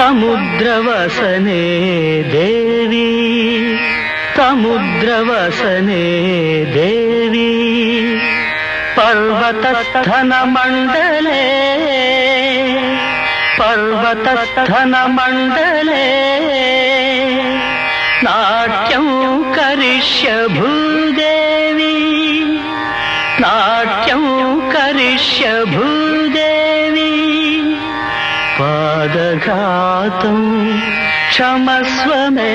[0.00, 1.62] समुद्रवसने
[2.32, 3.08] देवी
[4.36, 6.04] समुद्रवसने
[6.76, 7.50] देवी
[8.96, 10.14] पर्वतस्थनमण्डले
[13.60, 14.88] पर्वतस्थनमण्डले
[18.24, 19.06] नाट्यं
[19.56, 21.09] करिष्य भूदेवी
[31.40, 32.52] क्षमस्वमे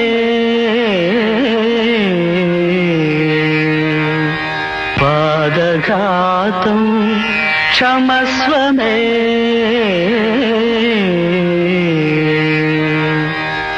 [4.99, 6.81] पादघातं
[7.73, 8.93] क्षमस्वमे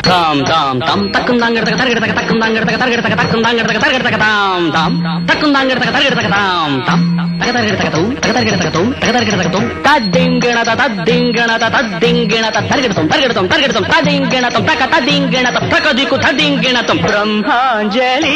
[0.01, 1.11] தாம் தாம் தாம்.
[1.11, 5.25] தக்கும் தாங்கடத்தக தருகடத்தக தக்கும் தாங்கடத்தக தருகடத்தக தக்கும் தாங்கடத்தக தருகடத்தக தாம் தாம்.
[5.25, 7.06] தக்கும் தாங்கடத்தக தருகடத்தக தாம் தாம்.
[17.05, 18.35] బ్రహ్మాంజలి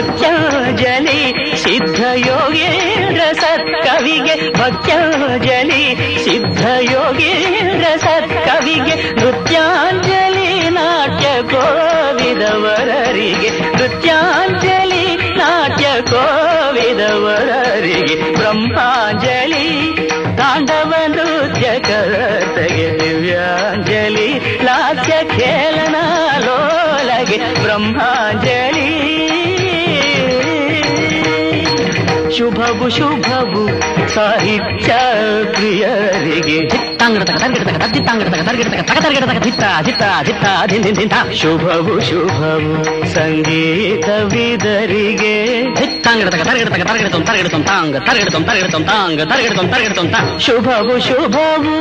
[0.01, 1.17] ಲೋಲಗೆ
[1.55, 5.83] ಸಿದ್ಧಯೋಗೇಂದ್ರ ಸತ್ಕವಿಗೆ ಭಕ್ತಾಂಜಲಿ
[6.23, 14.60] ಸಿದ್ಧ ಯೋಗೇಂದ್ರ ಸತ್ಕವಿಗೆ ನೃತ್ಯಾಂಜಲಿ ನಾಟ್ಯ ಕೋವಿದವರರಿಗೆ ನೃತ್ಯಾಂಜಲಿ
[32.40, 33.62] ಶುಭವು ಶುಭವು
[34.14, 34.90] ಸಾಹಿತ್ಯ
[35.52, 36.58] ಪ್ರಿಯರಿಗೆ
[36.96, 42.74] ತಾಂಗಡತಕ ತರಗಡತಕ ತದ್ದಿ ತಾಂಗಡತಕ ತರಗಡತಕ ತಕ ತರಗಡತಕ ಧಿತ್ತ ಧಿತ್ತ ಧಿತ್ತ ಧಿನ್ ಧಿನ್ ಧಿಂತ ಶುಭವು ಶುಭವು
[43.14, 44.06] ಸಂಗೀತವಿದರಿಗೆ
[46.04, 51.74] ತಾಂಗಡತಕ ತರಗಡತಕ ತರಗಡತಂ ತರಗಡತಂ ತಾಂಗ ತರಗಡತಂ ತರಗಡತಂ ತಾಂಗ ತರಗಡತಂ ತರಗಡತಂ ತಾ ಶುಭವು ಶುಭವು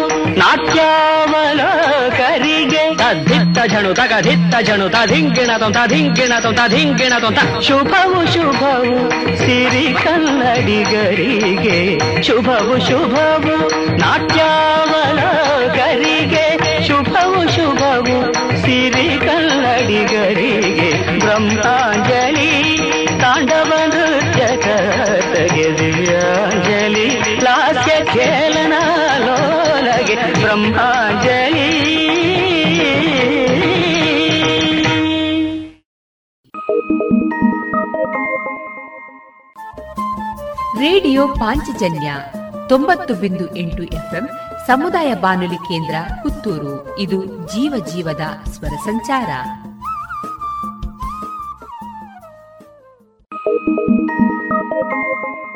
[1.57, 2.84] ನಾಟ್ಯಾವಲಕರಿಗೆ
[3.27, 8.97] ಧಿತ್ತ ಝಣು ತಗ ಧಿತ್ತ ಝಣು ತಧಿಂಗಿಣತಂ ತಧಿಂಗಿಣತಂ ತಧಿಂಗಿಣತಂ ತ ಶುಭವು ಶುಭವು
[9.43, 11.77] ಸಿರಿ ಕನ್ನಡಿಗರಿಗೆ
[12.22, 13.56] ಶುಭವು ಶುಭವು
[15.18, 16.45] ನಾಟ್ಯಾವಲಕರಿಗೆ
[16.88, 18.18] ಶುಭವು ಶುಭವು
[18.64, 20.89] ಸಿರಿ ಕನ್ನಡಿಗರಿಗೆ
[21.19, 22.52] ಬ್ರಹ್ಮಾಂಜಲಿ
[23.19, 23.78] ತಾಂಡವ ನೃತ್ಯ ಕರ್ತಗೆ
[25.78, 28.72] ದಿವ್ಯಾಂಜಲಿ, ಲಾಸ್ಯ ಖೇಲನ
[29.18, 31.90] ಲೋಲಗೆ ಬ್ರಹ್ಮಾಂಜಲಿ.
[40.80, 42.14] ರೇಡಿಯೋ ಪಾಂಚಜನ್ಯ
[42.68, 44.28] ತೊಂಬತ್ತು ಬಿಂದು ಎಂಟು ಎಫ್ಎಂ,
[44.66, 46.98] ಸಮುದಾಯ ಬಾನುಲಿ ಕೇಂದ್ರ ಪುತ್ತೂರು.
[46.98, 49.26] ಇದು ಜೀವ ಜೀವದ ಸ್ವರ ಸಂಚಾರ.
[55.30, 55.49] ಈ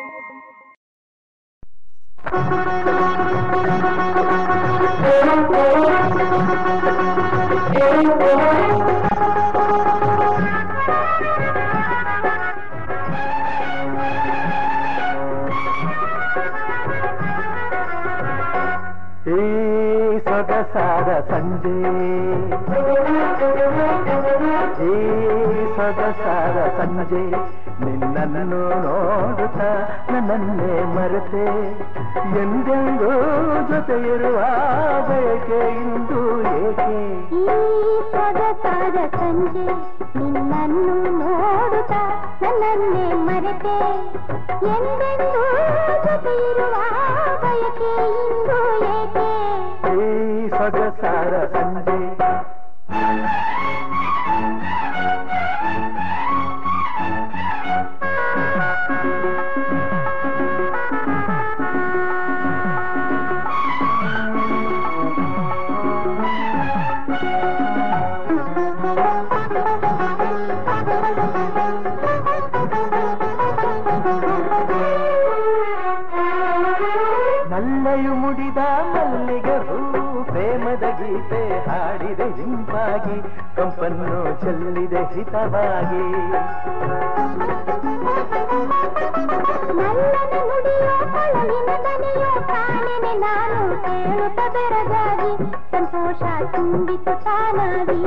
[20.26, 21.74] ಸೊಗಸಾದ ಸಂಜೆ
[24.84, 24.94] ಈ
[25.76, 27.24] ಸೊಗಸಾದ ಸಂಜೆ
[27.80, 29.60] ನಿನ್ನನ್ನು ನೋಡುತ್ತ
[30.10, 31.44] ನನ್ನನ್ನೇ ಮರೆತೆ.
[32.42, 33.10] ಎಂದೆಂದೂ
[33.70, 34.38] ಜೊತೆ ಇರುವ
[35.08, 36.90] ಬಯಕೆ ಇಂದು ಏಕೆ?
[37.34, 39.66] ಈ ಸೊಗಸಾದ ಸಂಜೆ
[40.18, 41.92] ನಿನ್ನನ್ನು ನೋಡುತ್ತ
[42.42, 43.76] ನನ್ನನ್ನೇ ಮರೆತೆ.
[44.66, 45.44] ಎಂದೆಂದೂ
[46.04, 46.74] ಜೊತೆ ಇರುವ
[47.42, 47.92] ಬಯಕೆ
[48.22, 48.58] ಇಂದು
[48.94, 49.28] ಏಕೆ?
[49.94, 51.93] ಈ ಸೊಗಸಾದ ಸಂಜೆ
[84.44, 86.06] ಚೆಲ್ಲಿದೆ ಹಿತವಾಗಿ.
[93.20, 95.32] ನಾನು ಕೇಳುತ್ತ ಬೆರಗಾಗಿ
[95.70, 96.22] ಸಂತೋಷ
[96.52, 98.02] ತುಂಬಿತು ತಾನಾಗಿ.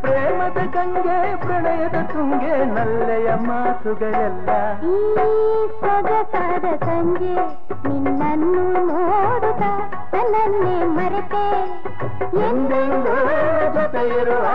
[0.00, 4.48] ಪ್ರೇಮದ ಗಂಗೆ ಪ್ರಣಯದ ತುಂಗೆ ನಲ್ಲೆಯ ಮಾತುಗಳೆಲ್ಲ.
[4.80, 5.12] ಈ
[5.80, 7.53] ಸೊಗಸಾದ ಸಂಜೆ
[7.88, 9.62] ನಿನ್ನನ್ನು ನೋಡುತ್ತ
[10.14, 11.44] ನನ್ನನ್ನೇ ಮರೆತೆ.
[12.38, 13.16] ಎಂದೆಂದೂ
[13.74, 14.46] ಜೊತೆ ಇರುವ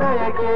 [0.00, 0.52] ಬಯಕೆ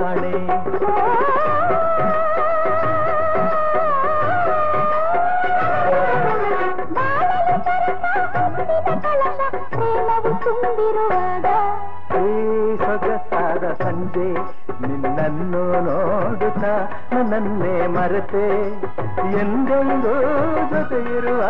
[0.00, 0.34] ಕಾಣೆ.
[12.76, 14.28] ಸೊಗಸಾದ ಸಂಜೆ
[14.80, 16.64] ನಿನ್ನನ್ನು ನೋಡುತ್ತ
[17.14, 18.48] ನನ್ನೇ ಮರೆತೆ.
[19.38, 20.14] ಎಂದೆಂದು
[20.70, 21.40] ಜೊತೆಯಿರುವ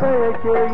[0.00, 0.73] ಬಯಕೆ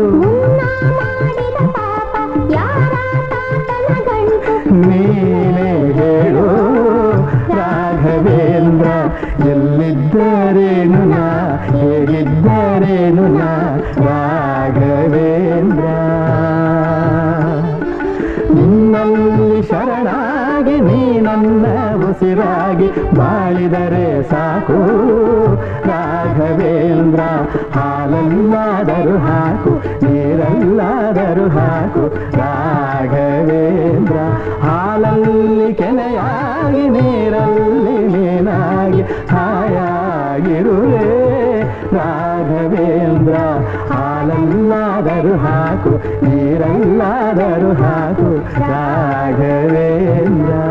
[22.21, 24.77] ಉಸಿರಾಗಿ ಬಾಳಿದರೆ ಸಾಕು.
[25.87, 27.19] ರಾಘವೇಂದ್ರ
[27.79, 32.37] ಹಾಲಲ್ಲಾದರೂ ಹಾಕು ನೀರಲ್ಲಾದರೂ ಹಾಕು.
[32.37, 34.17] ರಾಘವೇಂದ್ರ,
[34.63, 41.07] ಹಾಲಲ್ಲಿ ಕೆನೆಯಾಗಿ, ನೀರಲ್ಲಿ ನೀನಾಗಿ ಹಾಯಾಗಿರುವೆ.
[41.95, 43.35] ರಾಘವೇಂದ್ರ
[43.93, 48.59] ಹಾಲಲ್ಲಾದರೂ ಹಾಕು ನೀರಲ್ಲಾದರೂ ಹಾಕು.
[48.59, 50.70] ರಾಘವೇಂದ್ರ.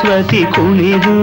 [0.00, 1.14] ತೇಲಿ.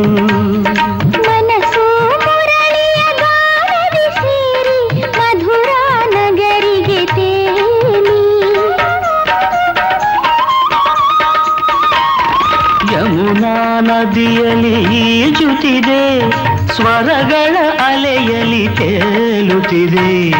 [12.94, 16.32] ಯಮುನಾ ನದಿಯಲ್ಲಿ ಈಜುತ್ತಿದೆ
[16.76, 20.32] ಸ್ವರಗಳ ಅಲೆಯಲ್ಲಿ ತೇಲುತ್ತಿದೆ.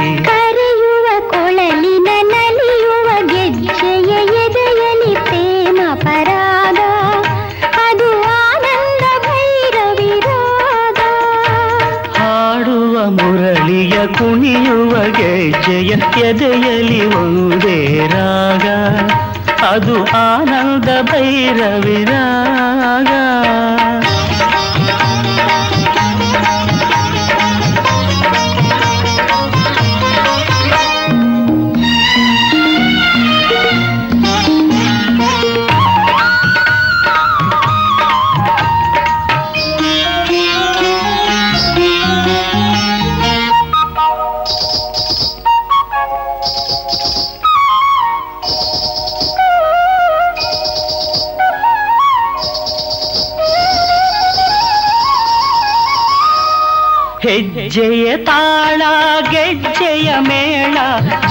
[19.78, 21.98] ಅದು ಆನಂದ ಭೈರವಿ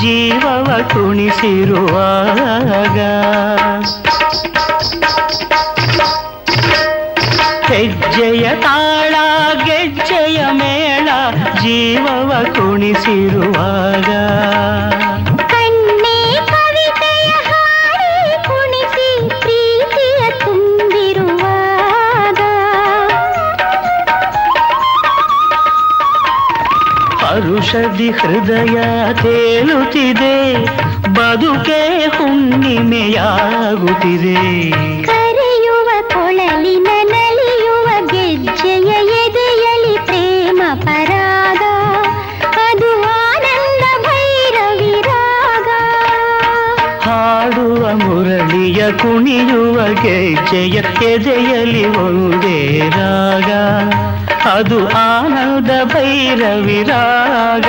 [0.00, 2.98] ಜೀವವ ಕುಣಿಸಿರುವಾಗ
[7.66, 9.14] ಹೆಜ್ಜೆಯ ತಾಳ
[9.64, 11.08] ಗೆಜ್ಜೆಯ ಮೇಳ
[11.62, 14.10] ಜೀವವ ಕುಣಿಸಿರುವಾಗ
[28.26, 28.76] ಹೃದಯ
[29.22, 30.34] ತೇಲುತ್ತಿದೆ
[31.16, 31.80] ಬದುಕೆ
[32.16, 33.20] ಹುಣ್ಣಿಮೆಯಾಗುತ್ತಿದೆ.
[35.08, 41.62] ಕರೆಯುವ ಕೊಳಲಿನ ನಲಿಯುವ ಗೆಜ್ಜೆಯ ಎದೆಯಲಿ ಪ್ರೇಮ ಪರಾಗ
[42.64, 42.90] ಅದು
[43.20, 45.68] ಆನಂದ ಭೈರವಿ ರಾಗ
[47.06, 50.76] ಹಾಡುವ ಮುರಳಿಯ ಕುಣಿಯುವ ಗೆಜ್ಜೆಯ
[51.12, 52.58] ಎದೆಯಲಿ ಒಂದೇ
[52.96, 53.50] ರಾಗ
[54.50, 57.68] ಅದು ಆನಂದ ಭೈರವಿ ರಾಗ